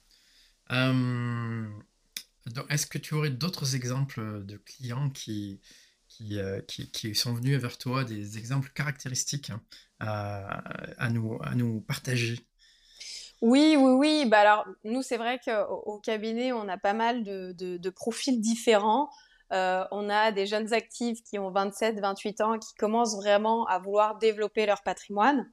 Euh, 0.70 1.68
est-ce 2.68 2.86
que 2.86 2.98
tu 2.98 3.14
aurais 3.14 3.30
d'autres 3.30 3.74
exemples 3.74 4.44
de 4.44 4.56
clients 4.56 5.10
qui, 5.10 5.60
qui, 6.08 6.38
euh, 6.38 6.60
qui, 6.62 7.14
sont 7.14 7.34
venus 7.34 7.58
vers 7.58 7.78
toi, 7.78 8.04
des 8.04 8.38
exemples 8.38 8.70
caractéristiques 8.74 9.50
hein, 9.50 9.60
à, 10.00 11.08
nous, 11.10 11.38
à 11.42 11.54
nous 11.54 11.80
partager? 11.80 12.40
Oui, 13.42 13.76
oui, 13.78 13.92
oui. 13.92 14.26
Bah 14.26 14.40
alors, 14.40 14.66
nous, 14.84 15.02
c'est 15.02 15.18
vrai 15.18 15.38
qu'au 15.44 15.82
au 15.84 15.98
cabinet, 15.98 16.52
on 16.52 16.68
a 16.68 16.78
pas 16.78 16.94
mal 16.94 17.22
de, 17.22 17.52
de, 17.52 17.76
de 17.76 17.90
profils 17.90 18.40
différents. 18.40 19.10
Euh, 19.52 19.84
on 19.90 20.08
a 20.08 20.32
des 20.32 20.46
jeunes 20.46 20.72
actifs 20.72 21.22
qui 21.22 21.38
ont 21.38 21.50
27, 21.50 22.00
28 22.00 22.40
ans, 22.40 22.58
qui 22.58 22.74
commencent 22.74 23.16
vraiment 23.16 23.66
à 23.66 23.78
vouloir 23.78 24.18
développer 24.18 24.66
leur 24.66 24.82
patrimoine. 24.82 25.50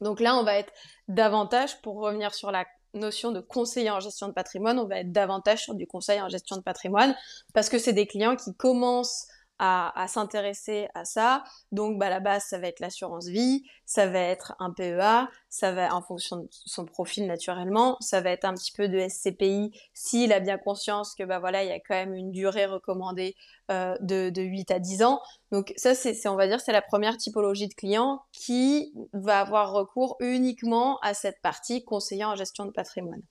Donc 0.00 0.20
là, 0.20 0.36
on 0.36 0.44
va 0.44 0.54
être 0.54 0.72
davantage, 1.08 1.80
pour 1.82 1.96
revenir 1.96 2.34
sur 2.34 2.50
la 2.50 2.64
notion 2.94 3.32
de 3.32 3.40
conseiller 3.40 3.90
en 3.90 4.00
gestion 4.00 4.28
de 4.28 4.32
patrimoine, 4.32 4.78
on 4.78 4.86
va 4.86 5.00
être 5.00 5.12
davantage 5.12 5.64
sur 5.64 5.74
du 5.74 5.86
conseil 5.86 6.20
en 6.20 6.28
gestion 6.28 6.56
de 6.56 6.62
patrimoine, 6.62 7.14
parce 7.54 7.68
que 7.68 7.78
c'est 7.78 7.92
des 7.92 8.06
clients 8.06 8.36
qui 8.36 8.54
commencent 8.54 9.26
à, 9.58 10.06
s'intéresser 10.08 10.88
à 10.94 11.04
ça. 11.04 11.44
Donc, 11.72 11.98
bah, 11.98 12.08
la 12.08 12.20
base, 12.20 12.44
ça 12.44 12.58
va 12.58 12.68
être 12.68 12.80
l'assurance 12.80 13.26
vie, 13.26 13.64
ça 13.86 14.06
va 14.06 14.20
être 14.20 14.54
un 14.60 14.70
PEA, 14.70 15.28
ça 15.48 15.72
va, 15.72 15.94
en 15.94 16.02
fonction 16.02 16.36
de 16.36 16.48
son 16.50 16.84
profil 16.84 17.26
naturellement, 17.26 17.96
ça 18.00 18.20
va 18.20 18.30
être 18.30 18.44
un 18.44 18.54
petit 18.54 18.72
peu 18.72 18.88
de 18.88 18.98
SCPI 19.08 19.72
s'il 19.94 20.32
a 20.32 20.40
bien 20.40 20.58
conscience 20.58 21.14
que, 21.14 21.24
bah 21.24 21.38
voilà, 21.38 21.64
il 21.64 21.68
y 21.68 21.72
a 21.72 21.80
quand 21.80 21.94
même 21.94 22.14
une 22.14 22.30
durée 22.30 22.66
recommandée 22.66 23.34
euh, 23.70 23.96
de, 24.00 24.30
de 24.30 24.42
8 24.42 24.70
à 24.70 24.78
10 24.78 25.02
ans. 25.02 25.20
Donc, 25.50 25.72
ça, 25.76 25.94
c'est, 25.94 26.26
on 26.28 26.36
va 26.36 26.46
dire, 26.46 26.60
c'est 26.60 26.72
la 26.72 26.82
première 26.82 27.16
typologie 27.16 27.68
de 27.68 27.74
client 27.74 28.22
qui 28.32 28.92
va 29.12 29.40
avoir 29.40 29.72
recours 29.72 30.16
uniquement 30.20 30.98
à 31.00 31.14
cette 31.14 31.40
partie 31.42 31.84
conseiller 31.84 32.24
en 32.24 32.36
gestion 32.36 32.64
de 32.64 32.70
patrimoine. 32.70 33.22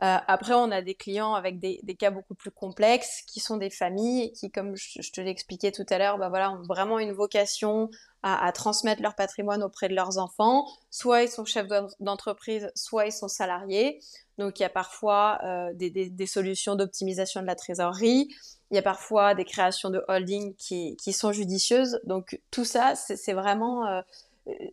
Euh, 0.00 0.16
après, 0.28 0.54
on 0.54 0.70
a 0.70 0.80
des 0.80 0.94
clients 0.94 1.34
avec 1.34 1.58
des, 1.58 1.80
cas 1.98 2.10
beaucoup 2.10 2.34
plus 2.34 2.52
complexes, 2.52 3.22
qui 3.26 3.40
sont 3.40 3.56
des 3.56 3.70
familles 3.70 4.32
qui, 4.32 4.50
comme 4.50 4.76
je, 4.76 5.10
te 5.10 5.20
l'ai 5.20 5.30
expliqué 5.30 5.72
tout 5.72 5.86
à 5.90 5.98
l'heure, 5.98 6.18
bah 6.18 6.28
voilà, 6.28 6.52
ont 6.52 6.62
vraiment 6.62 7.00
une 7.00 7.12
vocation 7.12 7.90
à, 8.22 8.50
transmettre 8.52 9.02
leur 9.02 9.16
patrimoine 9.16 9.62
auprès 9.62 9.88
de 9.88 9.94
leurs 9.94 10.18
enfants. 10.18 10.66
Soit 10.90 11.24
ils 11.24 11.28
sont 11.28 11.44
chefs 11.44 11.66
d'entreprise, 11.98 12.70
soit 12.76 13.06
ils 13.06 13.12
sont 13.12 13.28
salariés. 13.28 14.00
Donc, 14.38 14.60
il 14.60 14.62
y 14.62 14.66
a 14.66 14.70
parfois 14.70 15.40
euh, 15.44 15.72
des, 15.74 16.26
solutions 16.26 16.76
d'optimisation 16.76 17.42
de 17.42 17.46
la 17.46 17.56
trésorerie. 17.56 18.28
Il 18.70 18.76
y 18.76 18.78
a 18.78 18.82
parfois 18.82 19.34
des 19.34 19.44
créations 19.44 19.90
de 19.90 20.04
holding 20.06 20.54
qui, 20.54 20.96
qui 20.96 21.12
sont 21.12 21.32
judicieuses. 21.32 22.00
Donc, 22.04 22.40
tout 22.52 22.64
ça, 22.64 22.94
c'est 22.94 23.32
vraiment... 23.32 23.86
Euh, 23.86 24.00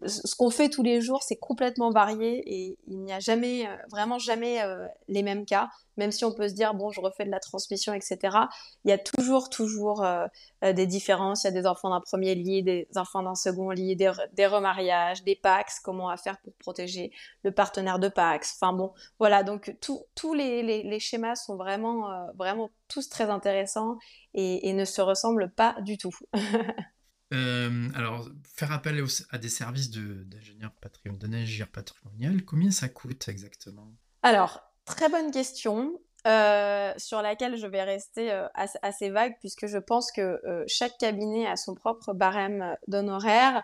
ce 0.06 0.36
qu'on 0.36 0.50
fait 0.50 0.70
tous 0.70 0.84
les 0.84 1.02
jours, 1.02 1.22
c'est 1.24 1.36
complètement 1.36 1.90
varié 1.90 2.42
et 2.46 2.78
il 2.88 3.00
n'y 3.00 3.12
a 3.12 3.20
jamais, 3.20 3.68
euh, 3.68 3.76
vraiment 3.92 4.20
jamais 4.20 4.62
euh, 4.62 4.88
les 5.08 5.24
mêmes 5.24 5.46
cas. 5.46 5.70
Même 5.98 6.12
si 6.12 6.26
on 6.26 6.34
peut 6.34 6.48
se 6.50 6.54
dire, 6.54 6.74
bon, 6.74 6.92
je 6.92 7.00
refais 7.00 7.26
de 7.26 7.32
la 7.32 7.40
transmission, 7.40 7.94
etc. 7.94 8.38
Il 8.84 8.90
y 8.90 8.94
a 8.94 8.98
toujours, 8.98 9.50
toujours 9.50 10.04
euh, 10.04 10.28
des 10.62 10.88
différences. 10.88 11.44
Il 11.44 11.48
y 11.48 11.50
a 11.50 11.54
des 11.54 11.66
enfants 11.66 11.90
d'un 11.90 12.02
premier 12.02 12.36
lit, 12.36 12.64
des 12.64 12.88
enfants 12.96 13.24
d'un 13.24 13.36
second 13.36 13.70
lit, 13.70 13.96
des, 13.96 14.10
remariages, 14.46 15.24
des 15.24 15.36
PAX, 15.36 15.80
comment 15.80 16.16
faire 16.18 16.38
pour 16.42 16.54
protéger 16.56 17.12
le 17.44 17.52
partenaire 17.52 18.00
de 18.00 18.10
PAX. 18.10 18.58
Enfin 18.60 18.74
bon, 18.74 18.94
voilà. 19.20 19.44
Donc 19.44 19.76
tous 19.82 20.34
les, 20.34 21.00
schémas 21.00 21.36
sont 21.36 21.56
vraiment, 21.56 22.28
vraiment 22.36 22.70
tous 22.88 23.10
très 23.10 23.30
intéressants 23.30 23.98
et 24.34 24.74
ne 24.74 24.86
se 24.86 25.02
ressemblent 25.02 25.50
pas 25.50 25.78
du 25.82 25.98
tout. 25.98 26.16
Euh, 27.34 27.90
alors, 27.96 28.28
faire 28.44 28.72
appel 28.72 29.04
à 29.32 29.38
des 29.38 29.50
services 29.50 29.90
d'ingénieur 29.90 30.72
patrimonial, 30.82 31.68
patrimonial, 31.72 32.46
combien 32.46 32.72
ça 32.72 32.88
coûte 32.88 33.28
exactement? 33.28 33.88
Alors, 34.22 34.62
très 34.86 35.10
bonne 35.10 35.32
question. 35.32 36.00
Euh, 36.28 36.92
sur 36.98 37.22
laquelle 37.22 37.56
je 37.56 37.68
vais 37.68 37.84
rester 37.84 38.32
euh, 38.32 38.48
assez, 38.82 39.12
vague 39.12 39.36
puisque 39.42 39.68
je 39.68 39.78
pense 39.78 40.12
que 40.12 40.42
chaque 40.66 40.98
cabinet 40.98 41.46
a 41.46 41.56
son 41.56 41.76
propre 41.76 42.14
barème 42.14 42.76
d'honoraires. 42.88 43.64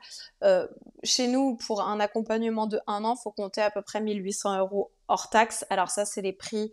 chez 1.03 1.27
nous, 1.27 1.55
pour 1.55 1.81
un 1.81 1.99
accompagnement 1.99 2.67
de 2.67 2.79
un 2.85 3.03
an, 3.03 3.15
il 3.17 3.21
faut 3.23 3.31
compter 3.31 3.61
à 3.61 3.71
peu 3.71 3.81
près 3.81 3.99
1800 3.99 4.59
euros 4.59 4.91
hors 5.07 5.31
taxe. 5.31 5.65
Alors 5.71 5.89
ça, 5.89 6.05
c'est 6.05 6.21
les 6.21 6.33
prix 6.33 6.71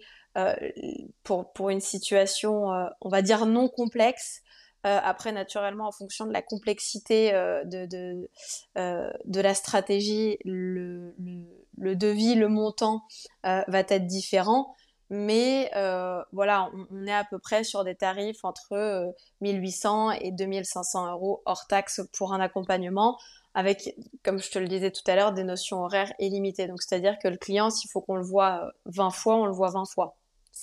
pour, 1.22 1.52
pour 1.54 1.70
une 1.70 1.80
situation, 1.80 2.66
on 3.00 3.08
va 3.08 3.22
dire, 3.22 3.46
non 3.46 3.68
complexe. 3.68 4.42
Euh, 4.86 5.00
après, 5.02 5.32
naturellement, 5.32 5.88
en 5.88 5.92
fonction 5.92 6.24
de 6.26 6.32
la 6.32 6.42
complexité 6.42 7.34
euh, 7.34 7.64
euh, 8.76 9.10
de, 9.24 9.40
la 9.40 9.54
stratégie, 9.54 10.38
le, 10.44 11.14
devis, 11.76 12.36
le 12.36 12.48
montant 12.48 13.02
va 13.42 13.80
être 13.80 14.06
différent. 14.06 14.74
Mais 15.10 15.70
voilà, 16.32 16.70
on, 16.90 17.06
est 17.06 17.12
à 17.12 17.24
peu 17.24 17.38
près 17.38 17.64
sur 17.64 17.82
des 17.82 17.96
tarifs 17.96 18.44
entre 18.44 19.14
1800 19.40 20.12
et 20.12 20.30
2500 20.32 21.12
euros 21.12 21.42
hors 21.46 21.66
taxe 21.66 22.00
pour 22.12 22.32
un 22.32 22.40
accompagnement 22.40 23.18
avec, 23.54 23.96
comme 24.22 24.38
je 24.38 24.50
te 24.50 24.58
le 24.58 24.68
disais 24.68 24.92
tout 24.92 25.02
à 25.10 25.16
l'heure, 25.16 25.32
des 25.32 25.42
notions 25.42 25.78
horaires 25.82 26.12
illimitées. 26.20 26.68
Donc, 26.68 26.82
c'est-à-dire 26.82 27.18
que 27.18 27.26
le 27.26 27.38
client, 27.38 27.70
s'il 27.70 27.90
faut 27.90 28.00
qu'on 28.00 28.16
le 28.16 28.22
voit 28.22 28.70
20 28.84 29.10
fois, 29.10 29.36
on 29.36 29.46
le 29.46 29.52
voit 29.52 29.70
20 29.70 29.86
fois. 29.86 30.17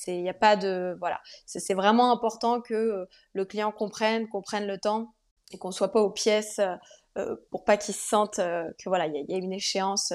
Il 0.07 0.21
n'y 0.21 0.29
a 0.29 0.33
pas 0.33 0.55
de 0.55 0.95
voilà. 0.99 1.19
C'est 1.45 1.73
vraiment 1.73 2.11
important 2.11 2.61
que 2.61 2.73
euh, 2.73 3.05
le 3.33 3.45
client 3.45 3.71
comprenne, 3.71 4.27
qu'on 4.27 4.41
prenne 4.41 4.67
le 4.67 4.77
temps 4.77 5.13
et 5.51 5.57
qu'on 5.57 5.71
soit 5.71 5.91
pas 5.91 6.01
aux 6.01 6.11
pièces 6.11 6.59
euh, 6.59 6.75
euh, 7.17 7.35
pour 7.51 7.63
pas 7.63 7.77
qu'il 7.77 7.93
se 7.93 8.07
sente 8.07 8.35
que 8.37 8.87
voilà, 8.89 9.07
il 9.07 9.25
y, 9.29 9.33
a 9.33 9.37
une 9.37 9.53
échéance 9.53 10.11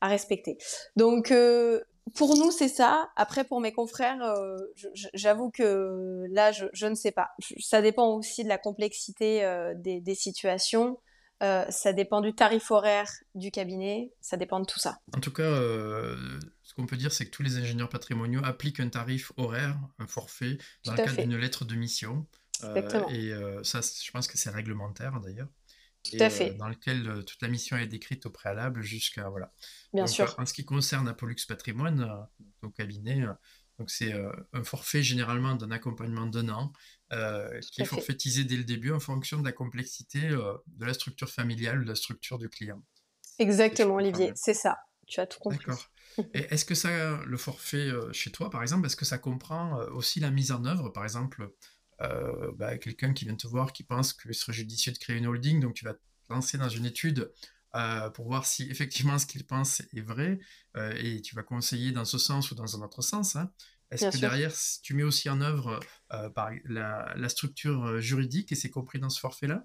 à 0.00 0.08
respecter. 0.08 0.58
Donc 0.96 1.32
pour 2.14 2.36
nous, 2.36 2.50
c'est 2.50 2.68
ça. 2.68 3.08
Après, 3.16 3.44
pour 3.44 3.60
mes 3.60 3.72
confrères, 3.72 4.18
j'avoue 5.14 5.50
que 5.50 6.26
là, 6.30 6.52
je, 6.52 6.86
ne 6.86 6.94
sais 6.94 7.12
pas. 7.12 7.30
Ça 7.58 7.80
dépend 7.80 8.08
aussi 8.16 8.44
de 8.44 8.50
la 8.50 8.58
complexité 8.58 9.72
des, 9.76 10.14
situations. 10.14 10.98
ça 11.40 11.92
dépend 11.94 12.20
du 12.20 12.34
tarif 12.34 12.70
horaire 12.70 13.08
du 13.34 13.50
cabinet. 13.50 14.12
Ça 14.20 14.36
dépend 14.36 14.60
de 14.60 14.66
tout 14.66 14.80
ça. 14.80 14.98
En 15.16 15.20
tout 15.20 15.32
cas, 15.32 15.48
ce 16.72 16.76
qu'on 16.76 16.86
peut 16.86 16.96
dire, 16.96 17.12
c'est 17.12 17.26
que 17.26 17.30
tous 17.30 17.42
les 17.42 17.58
ingénieurs 17.58 17.90
patrimoniaux 17.90 18.40
appliquent 18.42 18.80
un 18.80 18.88
tarif 18.88 19.30
horaire, 19.36 19.78
un 19.98 20.06
forfait, 20.06 20.56
dans 20.86 20.92
le 20.92 21.04
cadre 21.04 21.20
d'une 21.20 21.36
lettre 21.36 21.66
de 21.66 21.74
mission. 21.74 22.26
Euh, 22.64 23.08
et 23.10 23.30
euh, 23.30 23.62
ça, 23.62 23.80
je 23.82 24.10
pense 24.10 24.26
que 24.26 24.38
c'est 24.38 24.48
réglementaire 24.48 25.20
d'ailleurs. 25.20 25.48
Tout 26.02 26.16
à 26.18 26.30
fait. 26.30 26.52
Euh, 26.52 26.54
dans 26.54 26.70
lequel 26.70 27.24
toute 27.26 27.42
la 27.42 27.48
mission 27.48 27.76
est 27.76 27.86
décrite 27.86 28.24
au 28.24 28.30
préalable 28.30 28.80
jusqu'à. 28.80 29.28
Voilà. 29.28 29.52
Bien 29.92 30.06
sûr. 30.06 30.34
En 30.38 30.46
ce 30.46 30.54
qui 30.54 30.64
concerne 30.64 31.06
Apollux 31.08 31.36
Patrimoine, 31.46 32.26
au 32.62 32.70
cabinet, 32.70 33.22
donc 33.78 33.90
c'est 33.90 34.14
un 34.54 34.64
forfait 34.64 35.02
généralement 35.02 35.54
d'un 35.54 35.72
accompagnement 35.72 36.24
d'un 36.24 36.48
an 36.48 36.72
qui 37.70 37.82
est 37.82 37.84
forfaitisé 37.84 38.44
dès 38.44 38.56
le 38.56 38.64
début 38.64 38.92
en 38.92 39.00
fonction 39.00 39.40
de 39.40 39.44
la 39.44 39.52
complexité 39.52 40.20
de 40.30 40.86
la 40.86 40.94
structure 40.94 41.28
familiale 41.28 41.80
ou 41.80 41.84
de 41.84 41.90
la 41.90 41.96
structure 41.96 42.38
du 42.38 42.48
client. 42.48 42.82
Exactement, 43.38 43.96
Olivier, 43.96 44.32
c'est 44.36 44.54
ça. 44.54 44.78
Tu 45.06 45.20
as 45.20 45.26
tout 45.26 45.38
compris. 45.38 45.58
D'accord. 45.58 45.91
Est-ce 46.34 46.64
que 46.64 46.74
ça, 46.74 47.20
le 47.24 47.36
forfait 47.36 47.88
euh, 47.88 48.12
chez 48.12 48.30
toi, 48.30 48.50
par 48.50 48.62
exemple, 48.62 48.86
est-ce 48.86 48.96
que 48.96 49.04
ça 49.04 49.18
comprend 49.18 49.80
euh, 49.80 49.90
aussi 49.90 50.20
la 50.20 50.30
mise 50.30 50.52
en 50.52 50.64
œuvre, 50.64 50.90
par 50.90 51.04
exemple, 51.04 51.50
euh, 52.00 52.52
bah, 52.56 52.78
quelqu'un 52.78 53.12
qui 53.12 53.24
vient 53.24 53.36
te 53.36 53.46
voir, 53.46 53.72
qui 53.72 53.84
pense 53.84 54.12
qu'il 54.12 54.34
serait 54.34 54.52
judicieux 54.52 54.92
de 54.92 54.98
créer 54.98 55.16
une 55.16 55.26
holding, 55.26 55.60
donc 55.60 55.74
tu 55.74 55.84
vas 55.84 55.94
te 55.94 56.00
lancer 56.28 56.58
dans 56.58 56.68
une 56.68 56.86
étude 56.86 57.32
pour 58.14 58.26
voir 58.26 58.44
si 58.44 58.70
effectivement 58.70 59.18
ce 59.18 59.24
qu'il 59.24 59.46
pense 59.46 59.80
est 59.80 60.02
vrai, 60.02 60.38
et 60.98 61.22
tu 61.22 61.34
vas 61.34 61.42
conseiller 61.42 61.90
dans 61.90 62.04
ce 62.04 62.18
sens 62.18 62.50
ou 62.50 62.54
dans 62.54 62.76
un 62.76 62.84
autre 62.84 63.00
sens. 63.00 63.34
Hein. 63.34 63.50
Est-ce 63.90 64.10
que 64.10 64.18
derrière, 64.18 64.52
tu 64.82 64.92
mets 64.92 65.04
aussi 65.04 65.30
en 65.30 65.40
œuvre 65.40 65.80
par 66.34 66.50
la, 66.66 67.14
la, 67.16 67.28
structure 67.30 67.98
juridique 67.98 68.52
et 68.52 68.56
c'est 68.56 68.68
compris 68.68 68.98
dans 68.98 69.08
ce 69.08 69.20
forfait-là? 69.20 69.64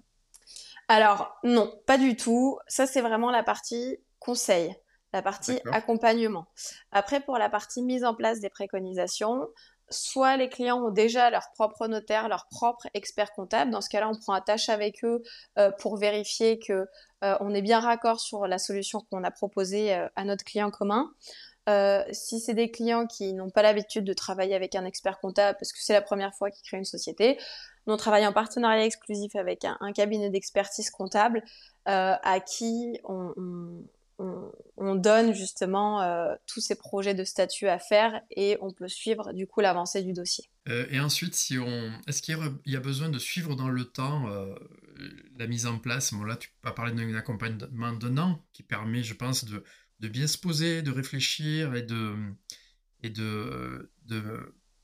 Alors 0.88 1.36
non, 1.44 1.70
pas 1.86 1.98
du 1.98 2.16
tout. 2.16 2.58
Ça 2.66 2.86
c'est 2.86 3.02
vraiment 3.02 3.30
la 3.30 3.42
partie 3.42 3.98
conseil 4.20 4.74
la 5.12 5.22
partie 5.22 5.60
accompagnement. 5.72 6.46
Après, 6.92 7.20
pour 7.20 7.38
la 7.38 7.48
partie 7.48 7.82
mise 7.82 8.04
en 8.04 8.14
place 8.14 8.40
des 8.40 8.50
préconisations, 8.50 9.48
soit 9.90 10.36
les 10.36 10.48
clients 10.48 10.84
ont 10.84 10.90
déjà 10.90 11.30
leur 11.30 11.50
propre 11.54 11.86
notaire, 11.86 12.28
leur 12.28 12.46
propre 12.46 12.86
expert 12.94 13.32
comptable. 13.32 13.70
Dans 13.70 13.80
ce 13.80 13.88
cas-là, 13.88 14.08
on 14.08 14.16
prend 14.16 14.34
attache 14.34 14.68
avec 14.68 15.04
eux 15.04 15.22
euh, 15.58 15.70
pour 15.70 15.96
vérifier 15.96 16.58
que 16.58 16.86
euh, 17.24 17.36
on 17.40 17.54
est 17.54 17.62
bien 17.62 17.80
raccord 17.80 18.20
sur 18.20 18.46
la 18.46 18.58
solution 18.58 19.00
qu'on 19.10 19.24
a 19.24 19.30
proposée 19.30 19.94
euh, 19.94 20.06
à 20.16 20.24
notre 20.24 20.44
client 20.44 20.70
commun. 20.70 21.10
si 22.12 22.40
c'est 22.40 22.54
des 22.54 22.70
clients 22.70 23.06
qui 23.06 23.34
n'ont 23.34 23.50
pas 23.50 23.62
l'habitude 23.62 24.04
de 24.04 24.14
travailler 24.14 24.54
avec 24.54 24.74
un 24.74 24.84
expert 24.84 25.18
comptable 25.20 25.56
parce 25.58 25.72
que 25.72 25.78
c'est 25.80 25.92
la 25.92 26.02
première 26.02 26.34
fois 26.34 26.50
qu'ils 26.50 26.66
créent 26.66 26.78
une 26.78 26.84
société, 26.84 27.38
nous 27.86 27.94
on 27.94 27.98
travaille 27.98 28.26
en 28.26 28.32
partenariat 28.32 28.86
exclusif 28.86 29.36
avec 29.36 29.66
un, 29.66 29.92
cabinet 29.92 30.30
d'expertise 30.30 30.90
comptable 30.90 31.42
à 31.84 32.40
qui 32.40 32.98
on, 33.04 33.34
on, 34.18 34.50
donne 34.94 35.34
justement 35.34 36.02
euh, 36.02 36.34
tous 36.46 36.60
ces 36.60 36.74
projets 36.74 37.14
de 37.14 37.24
statut 37.24 37.68
à 37.68 37.78
faire 37.78 38.20
et 38.30 38.56
on 38.60 38.72
peut 38.72 38.88
suivre 38.88 39.32
du 39.32 39.46
coup 39.46 39.60
l'avancée 39.60 40.02
du 40.02 40.12
dossier. 40.12 40.48
Euh, 40.68 40.86
et 40.90 41.00
ensuite, 41.00 41.34
si 41.34 41.58
on, 41.58 41.92
est-ce 42.06 42.22
qu'il 42.22 42.36
y, 42.66 42.76
a 42.76 42.80
besoin 42.80 43.08
de 43.08 43.18
suivre 43.18 43.56
dans 43.56 43.68
le 43.68 43.84
temps 43.84 44.28
euh, 44.28 44.54
la 45.36 45.46
mise 45.46 45.66
en 45.66 45.78
place? 45.78 46.12
Bon 46.12 46.24
là, 46.24 46.36
tu 46.36 46.50
vas 46.62 46.72
parler 46.72 46.92
d'un 46.92 47.14
accompagnement 47.14 47.92
d'un 47.92 48.18
an 48.18 48.44
qui 48.52 48.62
permet, 48.62 49.02
je 49.02 49.14
pense, 49.14 49.44
de, 49.44 49.62
bien 50.08 50.26
se 50.26 50.38
poser, 50.38 50.82
de 50.82 50.90
réfléchir 50.90 51.74
et 51.74 51.82
de 51.82 52.14
et 53.04 53.10
de, 53.10 53.90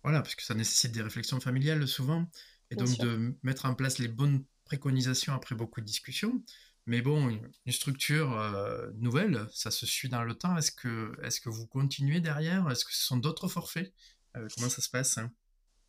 voilà, 0.04 0.22
parce 0.22 0.36
que 0.36 0.44
ça 0.44 0.54
nécessite 0.54 0.92
des 0.92 1.02
réflexions 1.02 1.40
familiales 1.40 1.88
souvent, 1.88 2.30
et 2.70 2.76
donc 2.76 2.96
de 2.98 3.34
mettre 3.42 3.66
en 3.66 3.74
place 3.74 3.98
les 3.98 4.06
bonnes 4.06 4.44
préconisations 4.64 5.34
après 5.34 5.54
beaucoup 5.54 5.80
de 5.80 5.86
discussions. 5.86 6.42
Mais 6.86 7.00
bon, 7.00 7.28
une 7.28 7.72
structure 7.72 8.38
euh, 8.38 8.90
nouvelle, 8.98 9.46
ça 9.52 9.70
se 9.70 9.86
suit 9.86 10.10
dans 10.10 10.22
le 10.22 10.34
temps. 10.34 10.56
Est-ce 10.56 10.70
que, 10.70 11.12
est 11.22 11.40
que 11.40 11.48
vous 11.48 11.66
continuez 11.66 12.20
derrière? 12.20 12.70
Est-ce 12.70 12.84
que 12.84 12.92
ce 12.92 13.04
sont 13.04 13.16
d'autres 13.16 13.48
forfaits? 13.48 13.92
Euh, 14.36 14.46
Comment 14.54 14.68
ça 14.68 14.82
se 14.82 14.90
passe 14.90 15.16
hein? 15.16 15.30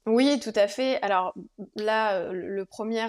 Oui, 0.05 0.39
tout 0.39 0.53
à 0.55 0.67
fait. 0.67 1.01
Alors 1.01 1.33
là, 1.75 2.15
euh, 2.15 2.31
le 2.31 2.65
premier, 2.65 3.07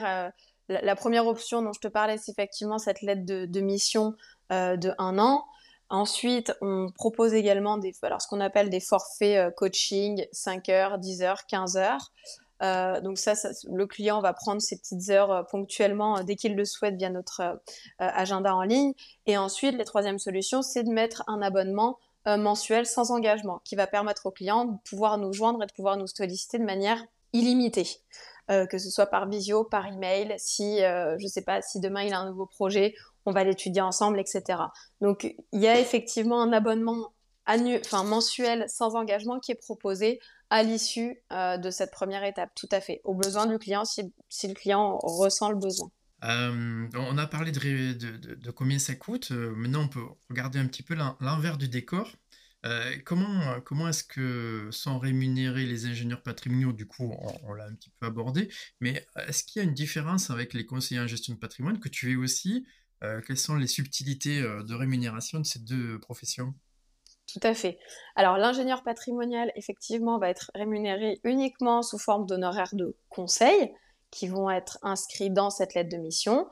la, 0.69 0.97
première 0.97 1.27
option 1.27 1.63
dont 1.63 1.73
je 1.73 1.81
te 1.81 1.89
parlais, 1.89 2.19
c'est 2.19 2.33
effectivement 2.33 2.79
cette 2.79 3.03
lettre 3.03 3.25
de, 3.25 3.61
mission 3.61 4.17
de 4.51 4.93
un 4.99 5.19
an. 5.19 5.45
Ensuite, 5.89 6.53
on 6.63 6.91
propose 6.93 7.35
également 7.35 7.79
des, 7.79 7.93
alors 8.03 8.21
ce 8.21 8.27
qu'on 8.27 8.41
appelle 8.41 8.71
des 8.71 8.81
forfaits 8.81 9.55
coaching, 9.55 10.27
5 10.33 10.69
heures, 10.71 10.99
10 10.99 11.23
heures, 11.23 11.47
15 11.47 11.77
heures. 11.77 12.13
Euh, 12.63 13.01
donc 13.01 13.19
ça, 13.19 13.35
le 13.71 13.87
client 13.87 14.21
va 14.21 14.33
prendre 14.33 14.63
ses 14.63 14.79
petites 14.79 15.11
heures 15.11 15.31
euh, 15.31 15.43
ponctuellement 15.43 16.23
dès 16.23 16.37
qu'il 16.37 16.57
le 16.57 16.65
souhaite 16.65 16.97
via 16.97 17.11
notre 17.11 17.61
agenda 17.99 18.55
en 18.55 18.63
ligne. 18.63 18.93
Et 19.27 19.37
ensuite, 19.37 19.77
la 19.77 19.85
troisième 19.85 20.19
solution, 20.19 20.63
c'est 20.63 20.83
de 20.83 20.91
mettre 20.91 21.23
un 21.27 21.43
abonnement 21.43 21.99
mensuel 22.27 22.87
sans 22.87 23.13
engagement 23.13 23.61
qui 23.65 23.77
va 23.77 23.87
permettre 23.87 24.27
au 24.27 24.33
client 24.33 24.65
de 24.65 24.77
pouvoir 24.89 25.17
nous 25.17 25.33
joindre 25.33 25.63
et 25.63 25.67
de 25.67 25.73
pouvoir 25.73 25.97
nous 25.97 26.09
solliciter 26.09 26.59
de 26.59 26.65
manière 26.65 27.01
illimitée. 27.33 27.87
que 28.49 28.79
ce 28.79 28.91
soit 28.91 29.07
par 29.07 29.29
visio, 29.29 29.63
par 29.63 29.87
email, 29.87 30.35
si 30.39 30.81
sais 31.29 31.43
pas 31.43 31.63
si 31.63 31.79
demain 31.79 32.03
il 32.03 32.13
a 32.13 32.19
un 32.19 32.29
nouveau 32.29 32.47
projet, 32.47 32.95
on 33.27 33.33
va 33.33 33.45
l'étudier 33.45 33.81
ensemble, 33.83 34.19
etc. 34.19 34.59
Donc 35.01 35.37
il 35.53 35.61
y 35.61 35.69
a 35.69 35.79
effectivement 35.79 36.43
un 36.43 36.53
abonnement 36.53 37.13
enfin, 37.47 38.05
mensuel 38.05 38.65
sans 38.69 38.95
engagement 38.95 39.39
qui 39.39 39.53
est 39.53 39.57
proposé 39.57 40.21
à 40.51 40.63
l'issue 40.63 41.17
euh, 41.33 41.57
de 41.57 41.71
cette 41.71 41.91
première 41.91 42.25
étape, 42.25 42.51
tout 42.55 42.69
à 42.71 42.81
fait, 42.81 43.01
au 43.05 43.15
besoin 43.15 43.47
du 43.47 43.59
client 43.59 43.85
si, 43.85 44.03
le 44.03 44.55
client 44.55 44.99
ressent 45.03 45.51
le 45.51 45.57
besoin. 45.57 45.91
Euh, 46.25 46.89
on 46.95 47.19
a 47.19 47.27
parlé 47.27 47.53
de, 47.53 48.51
combien 48.51 48.79
ça 48.79 48.95
coûte. 48.95 49.31
Euh, 49.33 49.55
maintenant, 49.55 49.83
on 49.83 49.89
peut 49.89 50.05
regarder 50.31 50.59
un 50.59 50.67
petit 50.67 50.83
peu 50.83 50.95
l'envers 51.21 51.59
du 51.59 51.69
décor. 51.69 52.11
comment 53.05 53.61
comment 53.61 53.89
est-ce 53.89 54.03
que 54.03 54.69
sont 54.73 54.99
rémunérés 54.99 55.67
les 55.67 55.87
ingénieurs 55.87 56.23
patrimoniaux? 56.23 56.73
Du 56.73 56.87
coup, 56.87 57.15
on, 57.45 57.53
l'a 57.53 57.67
un 57.67 57.75
petit 57.75 57.91
peu 57.91 58.07
abordé. 58.07 58.49
Mais 58.81 59.07
est-ce 59.29 59.45
qu'il 59.45 59.61
y 59.61 59.65
a 59.65 59.69
une 59.69 59.75
différence 59.75 60.31
avec 60.31 60.55
les 60.55 60.65
conseillers 60.65 61.01
en 61.01 61.07
gestion 61.07 61.35
de 61.35 61.39
patrimoine 61.39 61.79
que 61.79 61.89
tu 61.89 62.13
es 62.13 62.17
aussi? 62.17 62.67
Quelles 63.27 63.39
sont 63.39 63.55
les 63.55 63.69
subtilités 63.69 64.41
de 64.41 64.75
rémunération 64.75 65.39
de 65.39 65.47
ces 65.47 65.61
deux 65.61 66.01
professions? 66.01 66.55
Tout 67.33 67.41
à 67.43 67.55
fait. 67.55 67.79
Alors 68.15 68.37
l'ingénieur 68.37 68.83
patrimonial, 68.83 69.53
effectivement, 69.57 70.19
va 70.19 70.29
être 70.29 70.51
rémunéré 70.55 71.21
uniquement 71.25 71.83
sous 71.83 71.99
forme 71.99 72.27
d'honoraires 72.27 72.75
de 72.75 72.97
conseil 73.09 73.75
qui 74.11 74.29
vont 74.29 74.51
être 74.51 74.79
inscrits 74.83 75.31
dans 75.31 75.51
cette 75.51 75.75
lettre 75.75 75.91
de 75.91 75.97
mission. 75.97 76.49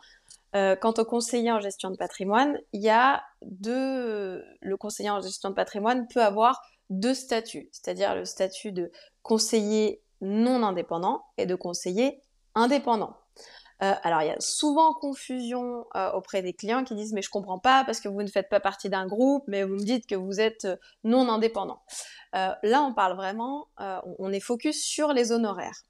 Euh, 0.57 0.77
quant 0.77 0.95
au 0.99 1.05
conseiller 1.05 1.51
en 1.51 1.61
gestion 1.61 1.91
de 1.91 1.97
patrimoine, 1.97 2.59
il 2.73 2.83
y 2.83 2.91
a 2.91 3.25
deux. 3.43 4.45
Le 4.61 4.77
conseiller 4.77 5.11
en 5.11 5.21
gestion 5.21 5.51
de 5.51 5.55
patrimoine 5.55 6.07
peut 6.09 6.23
avoir 6.23 6.63
deux 6.91 7.15
statuts, 7.15 7.69
c'est-à-dire 7.73 8.15
le 8.15 8.25
statut 8.25 8.71
de 8.71 8.93
conseiller 9.23 10.01
non 10.21 10.63
indépendant 10.63 11.25
et 11.39 11.47
de 11.47 11.55
conseiller 11.55 12.21
indépendant. 12.55 13.17
Euh, 13.85 13.95
alors 14.03 14.23
il 14.23 14.29
y 14.29 14.31
a 14.31 14.41
souvent 14.41 14.95
confusion 14.95 15.85
euh, 15.95 16.11
auprès 16.13 16.43
des 16.43 16.55
clients 16.55 16.85
qui 16.85 16.95
disent 16.95 17.13
mais 17.13 17.23
je 17.23 17.29
comprends 17.29 17.59
pas 17.59 17.85
parce 17.85 18.01
que 18.01 18.09
vous 18.09 18.23
ne 18.23 18.29
faites 18.29 18.49
pas 18.49 18.61
partie 18.61 18.89
d'un 18.89 19.07
groupe, 19.07 19.45
mais 19.47 19.63
vous 19.65 19.75
me 19.75 19.85
dites 19.85 20.07
que 20.07 20.15
vous 20.15 20.41
êtes 20.41 20.65
euh, 20.65 20.77
non 21.03 21.29
indépendant. 21.29 21.83
là 22.33 22.83
on 22.83 22.95
parle 22.95 23.17
vraiment, 23.17 23.69
on 24.19 24.33
est 24.33 24.41
focus 24.41 24.83
sur 24.85 25.13
les 25.13 25.31
honoraires. 25.33 25.83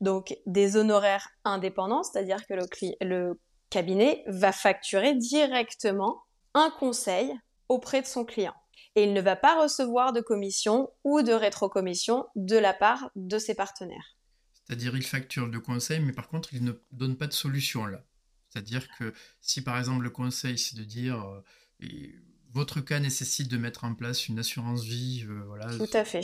Donc 0.00 0.36
des 0.46 0.76
honoraires 0.76 1.28
indépendants, 1.44 2.02
c'est-à-dire 2.02 2.46
que 2.46 2.54
le, 2.54 2.66
le 3.00 3.40
cabinet 3.70 4.24
va 4.26 4.52
facturer 4.52 5.14
directement 5.14 6.22
un 6.54 6.70
conseil 6.70 7.34
auprès 7.68 8.00
de 8.00 8.06
son 8.06 8.24
client. 8.24 8.54
Et 8.96 9.04
il 9.04 9.12
ne 9.12 9.20
va 9.20 9.36
pas 9.36 9.60
recevoir 9.60 10.12
de 10.12 10.20
commission 10.20 10.90
ou 11.04 11.22
de 11.22 11.32
rétrocommission 11.32 12.26
de 12.36 12.56
la 12.56 12.74
part 12.74 13.10
de 13.16 13.38
ses 13.38 13.54
partenaires. 13.54 14.16
C'est-à-dire, 14.64 14.96
il 14.96 15.02
facture 15.02 15.46
le 15.46 15.60
conseil, 15.60 16.00
mais 16.00 16.12
par 16.12 16.28
contre, 16.28 16.54
il 16.54 16.64
ne 16.64 16.72
donne 16.92 17.16
pas 17.16 17.26
de 17.26 17.32
solution 17.32 17.86
là. 17.86 18.02
C'est-à-dire 18.48 18.86
que 18.96 19.12
si 19.40 19.62
par 19.62 19.78
exemple 19.78 20.04
le 20.04 20.10
conseil, 20.10 20.58
c'est 20.58 20.76
de 20.76 20.84
dire 20.84 21.20
euh, 21.82 22.08
votre 22.52 22.80
cas 22.80 23.00
nécessite 23.00 23.48
de 23.48 23.58
mettre 23.58 23.84
en 23.84 23.94
place 23.94 24.28
une 24.28 24.38
assurance 24.38 24.84
vie, 24.84 25.26
euh, 25.28 25.42
voilà. 25.46 25.66
Tout 25.76 25.90
à 25.92 26.04
fait. 26.04 26.22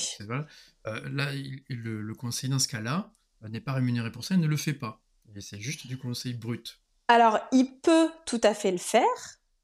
Euh, 0.86 1.08
là, 1.10 1.32
le, 1.68 2.00
le, 2.00 2.14
conseil 2.14 2.48
dans 2.48 2.60
ce 2.60 2.68
cas-là 2.68 3.12
n'est 3.48 3.60
pas 3.60 3.72
rémunéré 3.72 4.12
pour 4.12 4.24
ça, 4.24 4.34
il 4.34 4.40
ne 4.40 4.46
le 4.46 4.56
fait 4.56 4.74
pas. 4.74 5.02
Et 5.34 5.40
c'est 5.40 5.60
juste 5.60 5.86
du 5.86 5.98
conseil 5.98 6.34
brut. 6.34 6.80
Alors, 7.08 7.40
il 7.52 7.80
peut 7.80 8.08
tout 8.26 8.40
à 8.44 8.54
fait 8.54 8.70
le 8.70 8.78
faire. 8.78 9.02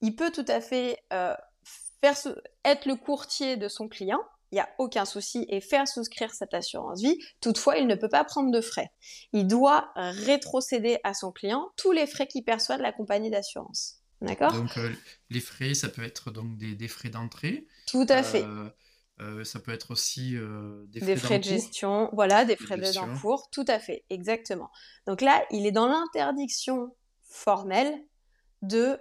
Il 0.01 0.17
peut 0.17 0.33
tout 0.33 0.45
à 0.49 0.61
fait 0.61 0.99
faire 1.11 2.17
être 2.65 2.87
le 2.87 2.97
courtier 2.97 3.57
de 3.57 3.69
son 3.69 3.89
client 3.89 4.23
il 4.53 4.57
n'y 4.57 4.61
a 4.61 4.69
aucun 4.79 5.05
souci 5.05 5.47
et 5.49 5.61
faire 5.61 5.89
souscrire 5.89 6.33
cette 6.33 6.55
assurance 6.55 7.03
vie. 7.03 7.19
Toutefois, 7.41 7.79
il 7.79 7.87
ne 7.87 7.95
peut 7.95 8.09
pas 8.09 8.25
prendre 8.25 8.51
de 8.51 8.61
frais. 8.61 8.91
Il 9.33 9.47
doit 9.47 9.93
rétrocéder 9.97 10.99
à 11.05 11.15
son 11.15 11.33
client 11.33 11.71
tous 11.77 11.93
les 11.93 12.07
frais 12.07 12.27
qu'il 12.27 12.45
perçoit 12.45 12.77
de 12.77 12.83
la 12.83 12.93
compagnie 12.93 13.31
d'assurance. 13.31 14.01
D'accord? 14.21 14.53
Donc, 14.53 14.77
euh, 14.79 14.91
les 15.31 15.41
frais, 15.41 15.75
ça 15.75 15.89
peut 15.89 16.03
être 16.03 16.31
donc 16.31 16.57
des, 16.57 16.89
frais 16.89 17.11
d'entrée. 17.11 17.67
Tout 17.87 18.07
à 18.09 18.23
fait. 18.23 18.45
Euh, 18.45 18.69
euh, 19.21 19.45
ça 19.45 19.61
peut 19.61 19.73
être 19.73 19.91
aussi 19.91 20.33
des 20.33 21.01
frais, 21.01 21.07
des 21.07 21.17
frais 21.17 21.39
de 21.39 21.45
gestion, 21.45 22.11
voilà, 22.13 22.45
des 22.45 22.57
frais 22.57 22.79
d'encours, 22.93 23.49
tout 23.51 23.65
à 23.69 23.79
fait, 23.79 24.05
exactement. 24.11 24.71
Donc 25.07 25.21
là, 25.21 25.45
il 25.51 25.67
est 25.67 25.73
dans 25.73 25.87
l'interdiction 25.87 26.95
formelle 27.23 27.95
de 28.63 28.99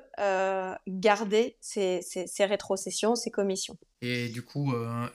garder 0.88 1.58
ces, 1.62 2.02
rétrocessions, 2.40 3.16
ces 3.16 3.32
commissions. 3.32 3.78
Et 4.08 4.30
du 4.30 4.44
coup, 4.44 4.72
euh, 4.74 5.08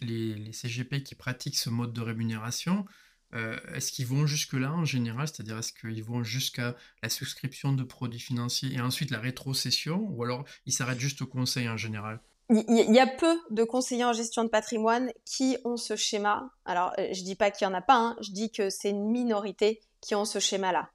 les, 0.00 0.52
CGP 0.52 1.02
qui 1.02 1.14
pratiquent 1.14 1.58
ce 1.58 1.68
mode 1.68 1.92
de 1.92 2.00
rémunération, 2.00 2.86
euh, 3.34 3.58
est-ce 3.74 3.92
qu'ils 3.92 4.06
vont 4.06 4.26
jusque-là 4.26 4.72
en 4.72 4.86
général? 4.86 5.28
C'est-à-dire, 5.28 5.58
est-ce 5.58 5.74
qu'ils 5.74 6.02
vont 6.02 6.22
jusqu'à 6.22 6.76
la 7.02 7.10
souscription 7.10 7.72
de 7.72 7.82
produits 7.82 8.20
financiers 8.20 8.72
et 8.72 8.80
ensuite 8.80 9.10
la 9.10 9.20
rétrocession? 9.20 10.06
Ou 10.10 10.24
alors 10.24 10.44
ils 10.64 10.72
s'arrêtent 10.72 11.00
juste 11.00 11.20
au 11.20 11.26
conseil 11.26 11.68
en 11.68 11.76
général? 11.76 12.20
Il 12.48 12.94
y 12.94 13.00
a 13.00 13.06
peu 13.06 13.38
de 13.50 13.64
conseillers 13.64 14.04
en 14.04 14.14
gestion 14.14 14.44
de 14.44 14.48
patrimoine 14.48 15.10
qui 15.26 15.58
ont 15.64 15.76
ce 15.76 15.94
schéma. 15.94 16.50
Alors, 16.64 16.92
je 16.98 17.22
dis 17.22 17.36
pas 17.36 17.50
qu'il 17.50 17.66
y 17.66 17.70
en 17.70 17.74
a 17.74 17.82
pas, 17.82 17.96
hein, 17.96 18.16
je 18.22 18.30
dis 18.30 18.50
que 18.50 18.70
c'est 18.70 18.90
une 18.90 19.10
minorité 19.10 19.80
qui 20.00 20.14
ont 20.14 20.24
ce 20.24 20.38
schéma-là. 20.38 20.90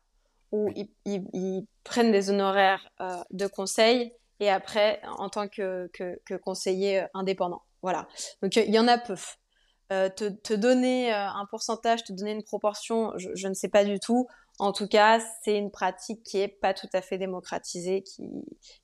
Où 0.52 0.72
ils, 1.06 1.68
prennent 1.84 2.12
des 2.12 2.32
honoraires 2.32 2.90
euh, 3.02 3.18
de 3.32 3.46
conseil 3.46 4.12
et 4.40 4.50
après 4.50 5.02
en 5.18 5.30
tant 5.30 5.48
que, 5.48 5.90
que, 5.94 6.36
conseiller 6.38 7.02
euh, 7.02 7.08
indépendant. 7.14 7.64
Voilà. 7.82 8.08
Donc 8.42 8.56
il 8.56 8.74
y 8.74 8.80
en 8.80 8.88
a 8.88 8.98
peu. 8.98 9.16
Euh, 9.92 10.08
te, 10.08 10.30
te, 10.30 10.54
donner 10.54 11.12
un 11.12 11.48
pourcentage, 11.50 12.04
te 12.04 12.14
donner 12.14 12.34
une 12.34 12.44
proportion, 12.44 13.12
je, 13.18 13.30
je, 13.34 13.48
ne 13.48 13.56
sais 13.56 13.70
pas 13.70 13.84
du 13.84 14.00
tout. 14.00 14.28
En 14.60 14.72
tout 14.72 14.88
cas, 14.88 15.20
c'est 15.44 15.58
une 15.58 15.72
pratique 15.72 16.22
qui 16.24 16.38
est 16.38 16.48
pas 16.48 16.76
tout 16.76 16.90
à 16.94 17.02
fait 17.02 17.18
démocratisée, 17.18 18.04
qui, 18.04 18.22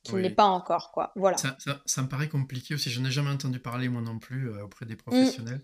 qui 0.01 0.15
ne 0.15 0.19
l'est 0.19 0.31
pas 0.31 0.45
encore, 0.45 0.91
quoi. 0.91 1.11
Voilà. 1.15 1.37
Ça, 1.37 1.57
ça, 1.85 2.01
me 2.01 2.07
paraît 2.07 2.29
compliqué 2.29 2.73
aussi. 2.73 2.89
Je 2.89 2.99
n'ai 3.01 3.11
jamais 3.11 3.29
entendu 3.29 3.59
parler 3.59 3.87
moi 3.87 4.01
non 4.01 4.17
plus 4.17 4.49
auprès 4.61 4.87
des 4.87 4.95
professionnels. 4.95 5.61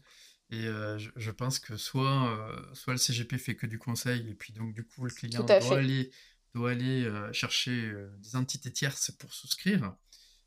Et 0.51 0.67
euh, 0.67 0.97
je, 0.97 1.31
pense 1.31 1.59
que 1.59 1.77
soit, 1.77 2.29
euh, 2.29 2.61
soit 2.73 2.91
le 2.91 2.99
CGP 2.99 3.37
fait 3.37 3.55
que 3.55 3.65
du 3.65 3.79
conseil, 3.79 4.29
et 4.29 4.33
puis 4.33 4.51
donc 4.51 4.73
du 4.73 4.83
coup 4.83 5.05
le 5.05 5.09
client 5.09 5.43
doit 5.43 5.77
aller, 5.77 6.11
doit 6.53 6.71
aller 6.71 7.05
euh, 7.05 7.31
chercher 7.33 7.93
des 8.19 8.35
entités 8.35 8.71
tierces 8.71 9.11
pour 9.11 9.33
souscrire. 9.33 9.95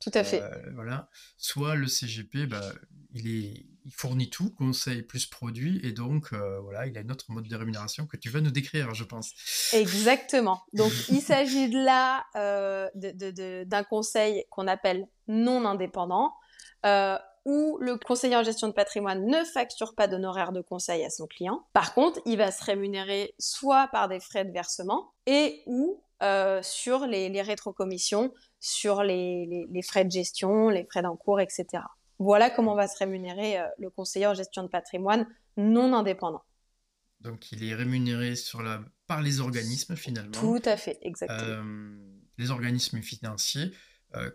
Tout 0.00 0.10
à 0.12 0.22
fait. 0.22 0.42
voilà. 0.74 1.08
Soit 1.38 1.76
le 1.76 1.86
CGP, 1.86 2.46
bah, 2.46 2.60
il, 3.14 3.26
est, 3.26 3.66
il 3.86 3.92
fournit 3.92 4.28
tout, 4.28 4.50
conseil 4.50 5.02
plus 5.02 5.24
produit, 5.24 5.80
et 5.82 5.92
donc 5.92 6.34
voilà, 6.34 6.86
il 6.86 6.98
a 6.98 7.00
une 7.00 7.10
autre 7.10 7.24
mode 7.30 7.48
de 7.48 7.56
rémunération 7.56 8.06
que 8.06 8.18
tu 8.18 8.28
vas 8.28 8.42
nous 8.42 8.50
décrire, 8.50 8.92
je 8.92 9.04
pense. 9.04 9.32
Exactement. 9.72 10.62
Donc 10.74 10.92
il 11.08 11.22
s'agit 11.22 11.70
de 11.70 11.78
là 11.78 12.26
d'un 12.34 12.90
de, 13.12 13.64
de, 13.64 13.88
conseil 13.88 14.44
qu'on 14.50 14.66
appelle 14.66 15.06
non 15.26 15.64
indépendant 15.64 16.34
où 17.44 17.78
le 17.80 17.98
conseiller 17.98 18.36
en 18.36 18.42
gestion 18.42 18.68
de 18.68 18.72
patrimoine 18.72 19.26
ne 19.26 19.44
facture 19.44 19.94
pas 19.94 20.08
d'honoraires 20.08 20.52
de 20.52 20.62
conseil 20.62 21.04
à 21.04 21.10
son 21.10 21.26
client. 21.26 21.66
Par 21.72 21.94
contre, 21.94 22.20
il 22.24 22.38
va 22.38 22.50
se 22.50 22.64
rémunérer 22.64 23.34
soit 23.38 23.88
par 23.88 24.08
des 24.08 24.20
frais 24.20 24.44
de 24.44 24.52
versement 24.52 25.12
et 25.26 25.62
ou 25.66 26.02
euh, 26.22 26.60
sur 26.62 27.06
les, 27.06 27.28
les 27.28 27.42
rétrocommissions, 27.42 28.32
sur 28.60 29.02
les, 29.02 29.66
frais 29.86 30.04
de 30.04 30.10
gestion, 30.10 30.70
les 30.70 30.84
frais 30.84 31.02
d'encours, 31.02 31.40
etc. 31.40 31.66
Voilà 32.18 32.48
comment 32.48 32.74
va 32.74 32.88
se 32.88 32.96
rémunérer 32.98 33.58
euh, 33.58 33.66
le 33.78 33.90
conseiller 33.90 34.26
en 34.26 34.34
gestion 34.34 34.62
de 34.62 34.68
patrimoine 34.68 35.26
non 35.56 35.92
indépendant. 35.92 36.42
Donc 37.20 37.52
il 37.52 37.64
est 37.64 37.74
rémunéré 37.74 38.36
sur 38.36 38.62
la... 38.62 38.80
par 39.06 39.20
les 39.20 39.40
organismes 39.40 39.96
finalement. 39.96 40.32
Tout 40.32 40.62
à 40.64 40.76
fait, 40.76 40.98
exactement. 41.02 41.40
Euh, 41.40 41.96
les 42.38 42.50
organismes 42.50 43.02
financiers 43.02 43.72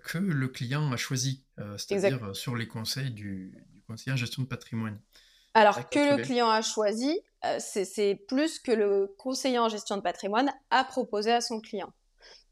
que 0.04 0.18
le 0.18 0.48
client 0.48 0.92
a 0.92 0.98
choisi, 0.98 1.44
euh, 1.60 1.78
c'est-à-dire 1.78 2.24
euh, 2.24 2.34
sur 2.34 2.56
les 2.56 2.68
conseils 2.68 3.12
du, 3.12 3.54
conseiller 3.88 4.14
en 4.14 4.18
gestion 4.18 4.44
de 4.44 4.48
patrimoine. 4.48 5.00
Alors 5.54 5.90
que 5.90 6.18
le 6.18 6.22
client 6.22 6.50
a 6.50 6.62
choisi, 6.62 7.20
c'est 7.58 8.16
plus 8.28 8.60
que 8.60 8.72
le 8.72 9.14
conseiller 9.18 9.58
en 9.58 9.68
gestion 9.68 9.98
de 9.98 10.02
patrimoine 10.02 10.52
a 10.70 10.84
proposé 10.84 11.32
à 11.32 11.42
son 11.42 11.60
client. 11.60 11.92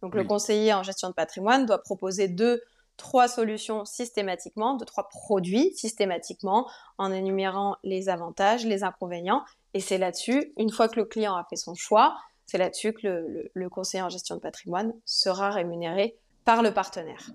Donc 0.01 0.15
le 0.15 0.23
conseiller 0.23 0.73
en 0.73 0.81
gestion 0.81 1.09
de 1.09 1.13
patrimoine 1.13 1.67
doit 1.67 1.81
proposer 1.83 2.27
deux, 2.27 2.61
trois 2.97 3.27
solutions 3.27 3.85
systématiquement, 3.85 4.75
deux, 4.77 4.85
trois 4.85 5.09
produits 5.09 5.73
systématiquement, 5.75 6.67
en 6.97 7.11
énumérant 7.11 7.77
les 7.83 8.09
avantages, 8.09 8.65
les 8.65 8.83
inconvénients. 8.83 9.43
Et 9.75 9.79
c'est 9.79 9.99
là-dessus, 9.99 10.53
une 10.57 10.71
fois 10.71 10.89
que 10.89 10.99
le 10.99 11.05
client 11.05 11.35
a 11.35 11.45
fait 11.49 11.55
son 11.55 11.75
choix, 11.75 12.17
c'est 12.47 12.57
là-dessus 12.57 12.93
que 12.93 13.49
le 13.53 13.69
conseiller 13.69 14.01
en 14.01 14.09
gestion 14.09 14.35
de 14.35 14.41
patrimoine 14.41 14.93
sera 15.05 15.51
rémunéré 15.51 16.17
par 16.47 16.63
le 16.63 16.73
partenaire. 16.73 17.29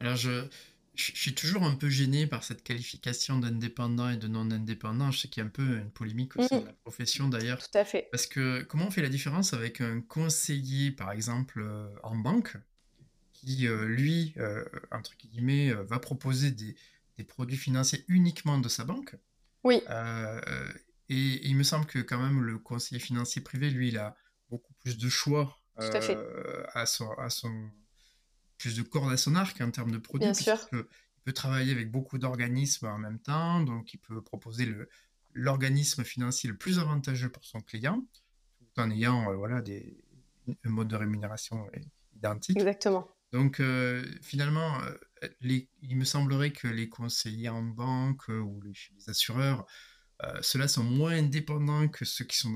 Alors, 0.00 0.16
je, 0.16 0.46
je 0.94 1.12
suis 1.14 1.34
toujours 1.34 1.64
un 1.64 1.74
peu 1.74 1.90
gêné 1.90 2.26
par 2.26 2.44
cette 2.44 2.64
qualification 2.64 3.38
d'indépendant 3.38 4.08
et 4.08 4.16
de 4.16 4.26
non 4.26 4.50
indépendant. 4.50 5.10
Je 5.10 5.20
sais 5.20 5.28
qu'il 5.28 5.42
y 5.42 5.44
a 5.44 5.46
un 5.46 5.50
peu 5.50 5.76
une 5.76 5.90
polémique 5.90 6.34
au 6.36 6.48
sein 6.48 6.60
de 6.60 6.64
la 6.64 6.72
profession 6.72 7.28
d'ailleurs. 7.28 7.58
Tout 7.58 7.76
à 7.76 7.84
fait. 7.84 8.08
Parce 8.10 8.26
que 8.26 8.62
comment 8.62 8.86
on 8.86 8.90
fait 8.90 9.02
la 9.02 9.10
différence 9.10 9.52
avec 9.52 9.82
un 9.82 10.00
conseiller, 10.00 10.92
par 10.92 11.12
exemple, 11.12 11.62
en 12.02 12.16
banque, 12.16 12.56
qui, 13.34 13.68
lui, 13.84 14.34
entre 14.90 15.14
guillemets, 15.18 15.70
va 15.74 15.98
proposer 15.98 16.52
des, 16.52 16.74
des, 17.18 17.24
produits 17.24 17.58
financiers 17.58 18.02
uniquement 18.08 18.56
de 18.56 18.70
sa 18.70 18.84
banque? 18.84 19.14
Oui. 19.62 19.82
et 21.10 21.46
il 21.46 21.54
me 21.54 21.64
semble 21.64 21.84
que 21.84 21.98
quand 21.98 22.18
même 22.18 22.40
le 22.40 22.58
conseiller 22.58 22.98
financier 22.98 23.42
privé, 23.42 23.68
lui, 23.68 23.88
il 23.88 23.98
a 23.98 24.16
beaucoup 24.48 24.72
plus 24.80 24.96
de 24.96 25.10
choix 25.10 25.58
Tout 25.78 25.84
à, 25.92 26.00
fait. 26.00 26.16
à, 26.72 26.86
son, 26.86 27.10
à 27.18 27.28
son 27.28 27.70
plus 28.62 28.76
de 28.76 28.82
cordes 28.82 29.12
à 29.12 29.16
son 29.16 29.34
arc 29.34 29.60
en 29.60 29.72
termes 29.72 29.90
de 29.90 29.98
produits. 29.98 30.24
Bien 30.24 30.34
sûr. 30.34 30.56
Il 30.72 30.84
peut 31.24 31.32
travailler 31.32 31.72
avec 31.72 31.90
beaucoup 31.90 32.16
d'organismes 32.16 32.86
en 32.86 32.98
même 32.98 33.18
temps, 33.18 33.60
donc 33.60 33.92
il 33.92 33.98
peut 33.98 34.22
proposer 34.22 34.72
l'organisme 35.34 36.04
financier 36.04 36.48
le 36.48 36.56
plus 36.56 36.78
avantageux 36.78 37.28
pour 37.28 37.44
son 37.44 37.60
client, 37.60 38.06
tout 38.60 38.80
en 38.80 38.88
ayant 38.92 39.30
euh, 39.30 39.34
voilà, 39.34 39.62
des, 39.62 40.04
un 40.64 40.70
mode 40.70 40.86
de 40.86 40.94
rémunération 40.94 41.68
identique. 42.14 42.56
Exactement. 42.56 43.08
Donc 43.32 43.58
euh, 43.58 44.04
finalement, 44.22 44.80
euh, 44.82 45.28
les, 45.40 45.68
il 45.80 45.96
me 45.96 46.04
semblerait 46.04 46.52
que 46.52 46.68
les 46.68 46.88
conseillers 46.88 47.48
en 47.48 47.62
banque 47.62 48.28
ou 48.28 48.60
les, 48.62 48.74
les 48.96 49.10
assureurs, 49.10 49.66
ceux-là 50.40 50.68
sont 50.68 50.84
moins 50.84 51.16
indépendants 51.16 51.88
que 51.88 52.04
ceux 52.04 52.24
qui 52.24 52.38
sont 52.38 52.54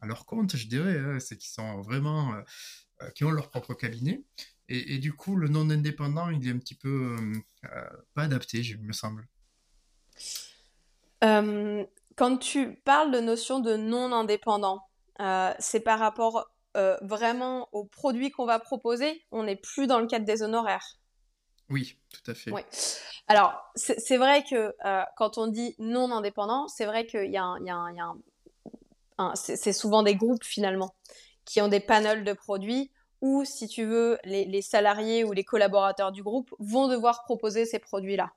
à 0.00 0.06
leur 0.06 0.24
compte, 0.24 0.56
je 0.56 0.68
dirais, 0.68 0.98
hein, 1.00 1.18
c'est 1.18 1.36
qui 1.36 1.48
sont 1.48 1.80
vraiment, 1.80 2.32
qui 3.16 3.24
ont 3.24 3.32
leur 3.32 3.50
propre 3.50 3.74
cabinet. 3.74 4.22
Et, 4.70 4.98
du 4.98 5.14
coup, 5.14 5.36
le 5.36 5.48
non 5.48 5.70
indépendant, 5.70 6.28
il 6.28 6.46
est 6.46 6.50
un 6.50 6.58
petit 6.58 6.74
peu 6.74 7.16
euh, 7.18 7.32
euh, 7.72 7.88
pas 8.14 8.24
adapté, 8.24 8.58
il 8.58 8.78
me 8.82 8.92
semble. 8.92 9.26
Euh, 11.24 11.84
quand 12.16 12.36
tu 12.36 12.74
parles 12.84 13.10
de 13.10 13.20
notion 13.20 13.60
de 13.60 13.76
non 13.76 14.12
indépendant, 14.12 14.84
c'est 15.58 15.80
par 15.80 15.98
rapport 15.98 16.50
vraiment 17.02 17.68
aux 17.72 17.84
produits 17.84 18.30
qu'on 18.30 18.44
va 18.44 18.58
proposer? 18.58 19.24
On 19.32 19.44
n'est 19.44 19.56
plus 19.56 19.86
dans 19.86 20.00
le 20.00 20.06
cadre 20.06 20.26
des 20.26 20.42
honoraires. 20.42 20.98
Oui, 21.70 21.98
tout 22.12 22.30
à 22.30 22.34
fait. 22.34 22.52
Oui. 22.52 22.62
Alors, 23.26 23.54
c'est 23.74 24.16
vrai 24.18 24.44
que 24.44 24.74
quand 25.16 25.38
on 25.38 25.46
dit 25.46 25.74
non 25.78 26.12
indépendant, 26.12 26.68
c'est 26.68 26.86
vrai 26.86 27.06
qu'il 27.06 27.30
y 27.30 27.38
a, 27.38 27.44
a, 27.44 27.58
y 27.60 27.70
a 27.70 27.74
un 29.18 29.34
c'est 29.34 29.72
souvent 29.72 30.02
des 30.02 30.14
groupes 30.14 30.44
finalement 30.44 30.94
qui 31.44 31.60
ont 31.60 31.68
des 31.68 31.80
panels 31.80 32.22
de 32.22 32.32
produits 32.32 32.92
ou, 33.20 33.44
si 33.44 33.68
tu 33.68 33.84
veux, 33.84 34.18
les, 34.24 34.62
salariés 34.62 35.24
ou 35.24 35.32
les 35.32 35.44
collaborateurs 35.44 36.12
du 36.12 36.22
groupe 36.22 36.54
vont 36.58 36.88
devoir 36.88 37.24
proposer 37.24 37.64
ces 37.64 37.78
produits-là. 37.78 38.32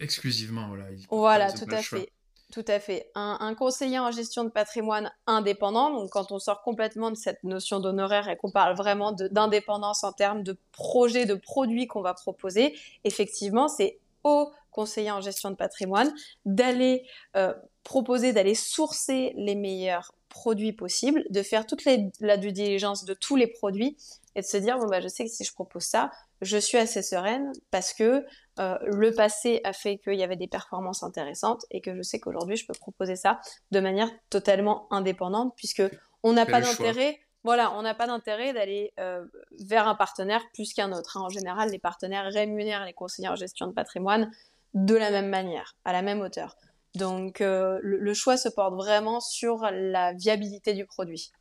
Exclusivement, 0.00 0.68
voilà. 0.68 0.84
Voilà, 1.10 1.52
tout 1.52 1.66
à 1.70 1.82
fait. 1.82 2.10
Tout 2.52 2.64
à 2.68 2.80
fait. 2.80 3.10
Un, 3.14 3.54
conseiller 3.54 3.98
en 3.98 4.10
gestion 4.10 4.44
de 4.44 4.50
patrimoine 4.50 5.10
indépendant, 5.26 5.90
donc 5.90 6.10
quand 6.10 6.32
on 6.32 6.38
sort 6.38 6.60
complètement 6.60 7.10
de 7.10 7.16
cette 7.16 7.42
notion 7.44 7.80
d'honoraire 7.80 8.28
et 8.28 8.36
qu'on 8.36 8.50
parle 8.50 8.76
vraiment 8.76 9.12
d'indépendance 9.12 10.04
en 10.04 10.12
termes 10.12 10.42
de 10.42 10.58
projets, 10.70 11.24
de 11.24 11.34
produits 11.34 11.86
qu'on 11.86 12.02
va 12.02 12.12
proposer, 12.12 12.76
effectivement, 13.04 13.68
c'est 13.68 13.98
au 14.22 14.52
conseiller 14.70 15.10
en 15.10 15.22
gestion 15.22 15.50
de 15.50 15.56
patrimoine 15.56 16.12
d'aller 16.44 17.06
euh, 17.36 17.54
proposer, 17.84 18.34
d'aller 18.34 18.54
sourcer 18.54 19.32
les 19.36 19.54
meilleurs 19.54 20.12
produits 20.32 20.72
possibles, 20.72 21.24
de 21.30 21.42
faire 21.42 21.66
toute 21.66 21.84
la 22.20 22.36
due 22.38 22.52
diligence 22.52 23.04
de 23.04 23.12
tous 23.14 23.36
les 23.36 23.46
produits 23.46 23.96
et 24.34 24.40
de 24.40 24.46
se 24.46 24.56
dire 24.56 24.78
bon 24.78 24.86
bah 24.86 25.00
je 25.00 25.08
sais 25.08 25.24
que 25.24 25.30
si 25.30 25.44
je 25.44 25.52
propose 25.52 25.84
ça, 25.84 26.10
je 26.40 26.56
suis 26.56 26.78
assez 26.78 27.02
sereine 27.02 27.52
parce 27.70 27.92
que 27.92 28.24
euh, 28.58 28.78
le 28.82 29.12
passé 29.12 29.60
a 29.64 29.74
fait 29.74 29.98
qu'il 29.98 30.14
y 30.14 30.22
avait 30.22 30.36
des 30.36 30.48
performances 30.48 31.02
intéressantes 31.02 31.64
et 31.70 31.82
que 31.82 31.94
je 31.94 32.02
sais 32.02 32.18
qu'aujourd'hui 32.18 32.56
je 32.56 32.66
peux 32.66 32.72
proposer 32.72 33.14
ça 33.14 33.40
de 33.70 33.80
manière 33.80 34.10
totalement 34.30 34.86
indépendante 34.90 35.52
puisque 35.54 35.82
on 36.22 36.32
n'a 36.32 36.46
pas 36.46 36.60
d'intérêt. 36.60 37.20
Voilà, 37.44 37.72
on 37.76 37.82
n'a 37.82 37.94
pas 37.94 38.06
d'intérêt 38.06 38.52
d'aller 38.52 38.92
euh, 39.00 39.24
vers 39.58 39.88
un 39.88 39.96
partenaire 39.96 40.42
plus 40.54 40.72
qu'un 40.72 40.92
autre. 40.92 41.16
Hein. 41.16 41.22
En 41.22 41.28
général, 41.28 41.70
les 41.70 41.80
partenaires 41.80 42.32
rémunèrent 42.32 42.84
les 42.84 42.92
conseillers 42.92 43.28
en 43.28 43.34
gestion 43.34 43.66
de 43.66 43.72
patrimoine 43.72 44.30
de 44.74 44.94
la 44.94 45.10
même 45.10 45.28
manière, 45.28 45.76
à 45.84 45.92
la 45.92 46.02
même 46.02 46.20
hauteur. 46.20 46.56
Donc 46.94 47.40
euh, 47.40 47.78
le, 47.82 48.14
choix 48.14 48.36
se 48.36 48.48
porte 48.48 48.74
vraiment 48.74 49.20
sur 49.20 49.62
la 49.72 50.12
viabilité 50.12 50.74
du 50.74 50.84
produit. 50.84 51.32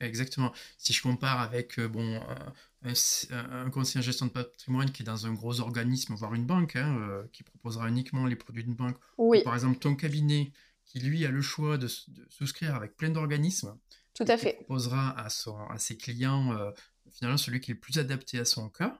Exactement. 0.00 0.52
Si 0.78 0.92
je 0.92 1.02
compare 1.02 1.40
avec 1.40 1.78
euh, 1.78 1.88
bon, 1.88 2.20
un, 2.82 3.70
conseiller 3.70 4.00
en 4.00 4.02
gestion 4.02 4.26
de 4.26 4.32
patrimoine 4.32 4.90
qui 4.90 5.02
est 5.02 5.06
dans 5.06 5.26
un 5.26 5.32
gros 5.32 5.60
organisme, 5.60 6.14
voire 6.14 6.34
une 6.34 6.46
banque, 6.46 6.76
hein, 6.76 6.98
euh, 7.00 7.24
qui 7.32 7.42
proposera 7.42 7.88
uniquement 7.88 8.26
les 8.26 8.36
produits 8.36 8.64
d'une 8.64 8.74
banque, 8.74 8.96
oui. 9.16 9.42
par 9.42 9.54
exemple 9.54 9.78
ton 9.78 9.94
cabinet 9.94 10.52
qui 10.84 11.00
lui 11.00 11.24
a 11.26 11.30
le 11.30 11.42
choix 11.42 11.78
de, 11.78 11.86
souscrire 11.86 12.74
avec 12.74 12.96
plein 12.96 13.10
d'organismes, 13.10 13.76
tout 14.14 14.24
à 14.26 14.38
fait. 14.38 14.54
proposera 14.54 15.18
à, 15.18 15.28
son, 15.30 15.58
à 15.68 15.78
ses 15.78 15.96
clients 15.96 16.56
finalement 17.10 17.36
celui 17.36 17.60
qui 17.60 17.72
est 17.72 17.74
le 17.74 17.80
plus 17.80 17.98
adapté 17.98 18.38
à 18.38 18.44
son 18.44 18.70
cas. 18.70 18.98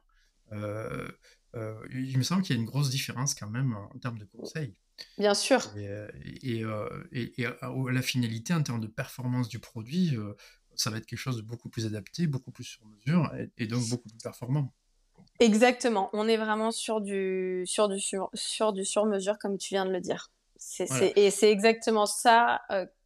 il 0.52 2.18
me 2.18 2.22
semble 2.22 2.42
qu'il 2.42 2.54
y 2.54 2.58
a 2.58 2.60
une 2.60 2.68
grosse 2.68 2.90
différence 2.90 3.34
quand 3.34 3.48
même 3.48 3.74
en 3.74 3.98
termes 3.98 4.18
de 4.18 4.26
conseils. 4.26 4.74
Bien 5.18 5.34
sûr. 5.34 5.60
Et, 5.76 6.64
euh, 6.64 6.88
euh, 7.12 7.92
la 7.92 8.02
finalité 8.02 8.54
en 8.54 8.62
termes 8.62 8.80
de 8.80 8.86
performance 8.86 9.48
du 9.48 9.58
produit, 9.58 10.16
euh, 10.16 10.34
ça 10.74 10.90
va 10.90 10.98
être 10.98 11.06
quelque 11.06 11.18
chose 11.18 11.36
de 11.36 11.42
beaucoup 11.42 11.68
plus 11.68 11.86
adapté, 11.86 12.26
beaucoup 12.26 12.50
plus 12.50 12.64
sur 12.64 12.80
mesure 12.86 13.32
et, 13.56 13.66
donc 13.66 13.88
beaucoup 13.88 14.08
plus 14.08 14.22
performant. 14.22 14.72
Exactement. 15.40 16.10
On 16.12 16.28
est 16.28 16.36
vraiment 16.36 16.70
sur 16.70 17.00
du 17.00 17.64
sur 17.66 17.88
du 17.88 18.00
sur, 18.00 18.72
du 18.72 18.84
sur 18.84 19.06
mesure 19.06 19.38
comme 19.38 19.58
tu 19.58 19.74
viens 19.74 19.86
de 19.86 19.90
le 19.92 20.00
dire. 20.00 20.30
et 21.16 21.30
c'est 21.30 21.50
exactement 21.50 22.06
ça 22.06 22.60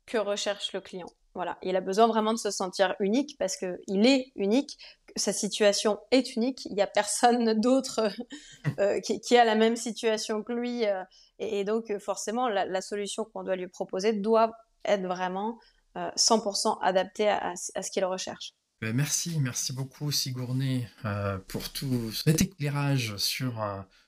que 0.06 0.18
recherche 0.18 0.72
le 0.72 0.80
client. 0.80 1.08
Voilà, 1.34 1.56
il 1.62 1.76
a 1.76 1.80
besoin 1.80 2.06
vraiment 2.08 2.34
de 2.34 2.38
se 2.38 2.50
sentir 2.50 2.94
unique 3.00 3.36
parce 3.38 3.56
que 3.56 3.80
il 3.86 4.06
est 4.06 4.32
unique, 4.36 4.76
sa 5.16 5.32
situation 5.32 5.98
est 6.10 6.36
unique. 6.36 6.66
Il 6.66 6.74
n'y 6.74 6.82
a 6.82 6.86
personne 6.86 7.54
d'autre 7.60 8.10
qui, 9.02 9.20
qui, 9.20 9.36
a 9.38 9.44
la 9.44 9.54
même 9.54 9.76
situation 9.76 10.42
que 10.42 10.52
lui 10.52 10.84
et, 11.42 11.64
donc, 11.64 11.90
euh, 11.90 11.98
forcément, 11.98 12.48
la, 12.48 12.80
solution 12.80 13.24
qu'on 13.24 13.42
doit 13.42 13.56
lui 13.56 13.68
proposer 13.68 14.12
doit 14.12 14.52
être 14.84 15.02
vraiment 15.02 15.58
100% 15.96 16.68
euh, 16.68 16.80
adaptée 16.82 17.28
à, 17.28 17.54
ce 17.56 17.90
qu'il 17.90 18.04
recherche. 18.04 18.52
Ben, 18.80 18.94
merci, 18.94 19.38
merci 19.38 19.72
beaucoup 19.72 20.10
Sigourney 20.10 20.88
euh, 21.04 21.38
pour 21.48 21.68
tout 21.70 22.12
cet 22.12 22.42
éclairage 22.42 23.16
sur, 23.16 23.64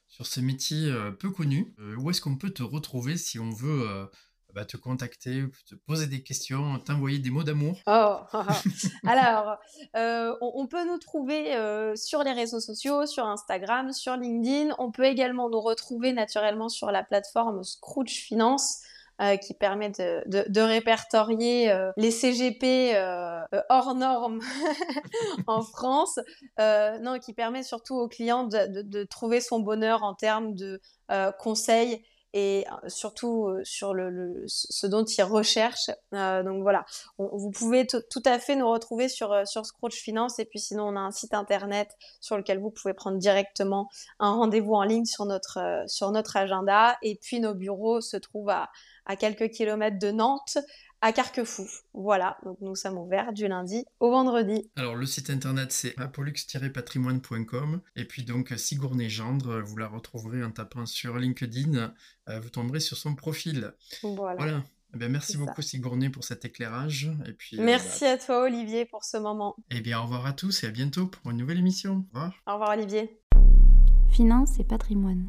sur 0.08 0.26
ces 0.26 0.42
métiers 0.42 0.92
peu 1.20 1.30
connus. 1.30 1.74
où 1.98 2.10
est-ce 2.10 2.20
qu'on 2.20 2.36
peut 2.36 2.50
te 2.50 2.62
retrouver 2.62 3.16
si 3.16 3.38
on 3.38 3.50
veut 3.50 4.08
bah, 4.54 4.64
te 4.64 4.76
contacter, 4.76 5.44
te 5.68 5.74
poser 5.74 6.06
des 6.06 6.22
questions, 6.22 6.78
t'envoyer 6.78 7.18
des 7.18 7.30
mots 7.30 7.42
d'amour 7.42 7.80
oh, 7.88 8.16
Alors, 9.06 9.58
euh, 9.96 10.32
on, 10.40 10.68
peut 10.68 10.86
nous 10.86 10.98
trouver 10.98 11.56
euh, 11.56 11.96
sur 11.96 12.22
les 12.22 12.32
réseaux 12.32 12.60
sociaux, 12.60 13.04
sur 13.04 13.26
Instagram, 13.26 13.92
sur 13.92 14.16
LinkedIn. 14.16 14.76
On 14.78 14.92
peut 14.92 15.06
également 15.06 15.50
nous 15.50 15.60
retrouver 15.60 16.12
naturellement 16.12 16.68
sur 16.68 16.92
la 16.92 17.02
plateforme 17.02 17.64
Scrooge 17.64 18.12
Finance. 18.12 18.82
Euh, 19.22 19.36
qui 19.36 19.54
permet 19.54 19.90
de, 19.90 20.60
répertorier 20.60 21.72
les 21.96 22.10
CGP 22.10 22.96
hors 23.68 23.94
normes 23.94 24.40
en 25.46 25.62
France, 25.62 26.18
non, 26.58 27.20
qui 27.20 27.32
permet 27.32 27.62
surtout 27.62 27.94
aux 27.94 28.08
clients 28.08 28.42
de, 28.42 28.82
de, 28.82 29.04
trouver 29.04 29.40
son 29.40 29.60
bonheur 29.60 30.02
en 30.02 30.14
termes 30.14 30.56
de 30.56 30.80
conseils 31.38 32.04
et 32.34 32.66
euh, 32.68 32.88
surtout 32.88 33.46
euh, 33.46 33.60
sur 33.62 33.94
le, 33.94 34.42
ce 34.46 34.86
dont 34.88 35.04
ils 35.04 35.22
recherchent. 35.22 35.90
Euh, 36.12 36.42
donc 36.42 36.62
voilà, 36.62 36.84
vous 37.16 37.50
pouvez 37.52 37.86
tout 37.86 38.22
à 38.24 38.38
fait 38.40 38.56
nous 38.56 38.68
retrouver 38.68 39.08
sur, 39.08 39.46
sur 39.46 39.64
Scrooge 39.64 39.94
Finance. 39.94 40.40
Et 40.40 40.44
puis 40.44 40.58
sinon 40.58 40.88
on 40.88 40.96
a 40.96 41.00
un 41.00 41.12
site 41.12 41.32
internet 41.32 41.96
sur 42.20 42.36
lequel 42.36 42.58
vous 42.58 42.70
pouvez 42.70 42.92
prendre 42.92 43.18
directement 43.18 43.88
un 44.18 44.32
rendez-vous 44.32 44.74
en 44.74 44.82
ligne 44.82 45.04
sur 45.04 45.24
notre, 45.26 45.84
sur 45.86 46.10
notre 46.10 46.36
agenda. 46.36 46.98
Et 47.02 47.14
puis 47.14 47.38
nos 47.38 47.54
bureaux 47.54 48.00
se 48.00 48.16
trouvent 48.16 48.50
à, 48.50 48.68
à 49.06 49.16
quelques 49.16 49.50
kilomètres 49.50 49.98
de 49.98 50.10
Nantes 50.10 50.58
à 51.04 51.12
Carquefou. 51.12 51.66
Voilà, 51.92 52.38
donc 52.44 52.56
nous 52.62 52.74
sommes 52.74 52.96
ouverts 52.96 53.34
du 53.34 53.46
lundi 53.46 53.84
au 54.00 54.10
vendredi. 54.10 54.70
Alors 54.74 54.94
le 54.94 55.04
site 55.04 55.28
internet 55.28 55.70
c'est 55.70 55.94
apolux-patrimoine.com 55.98 57.82
et 57.94 58.06
puis 58.06 58.24
donc 58.24 58.54
Sigourney 58.56 59.10
Gendre, 59.10 59.60
vous 59.60 59.76
la 59.76 59.86
retrouverez 59.86 60.42
en 60.42 60.50
tapant 60.50 60.86
sur 60.86 61.18
LinkedIn, 61.18 61.92
euh, 62.30 62.40
vous 62.40 62.48
tomberez 62.48 62.80
sur 62.80 62.96
son 62.96 63.14
profil. 63.14 63.74
Voilà. 64.02 64.64
Eh 64.94 64.96
bien, 64.96 65.08
merci 65.08 65.36
beaucoup 65.36 65.60
Sigourney 65.60 66.08
pour 66.08 66.24
cet 66.24 66.46
éclairage. 66.46 67.10
Et 67.26 67.32
puis, 67.32 67.60
euh, 67.60 67.64
merci 67.64 68.06
à 68.06 68.16
toi 68.16 68.44
Olivier 68.44 68.86
pour 68.86 69.04
ce 69.04 69.18
moment. 69.18 69.56
Eh 69.70 69.82
bien 69.82 70.00
au 70.00 70.04
revoir 70.04 70.24
à 70.24 70.32
tous 70.32 70.64
et 70.64 70.68
à 70.68 70.70
bientôt 70.70 71.06
pour 71.06 71.30
une 71.32 71.36
nouvelle 71.36 71.58
émission. 71.58 72.06
Au 72.14 72.14
revoir. 72.14 72.32
Au 72.46 72.52
revoir 72.54 72.70
Olivier. 72.70 73.20
Finance 74.10 74.58
et 74.58 74.64
patrimoine. 74.64 75.28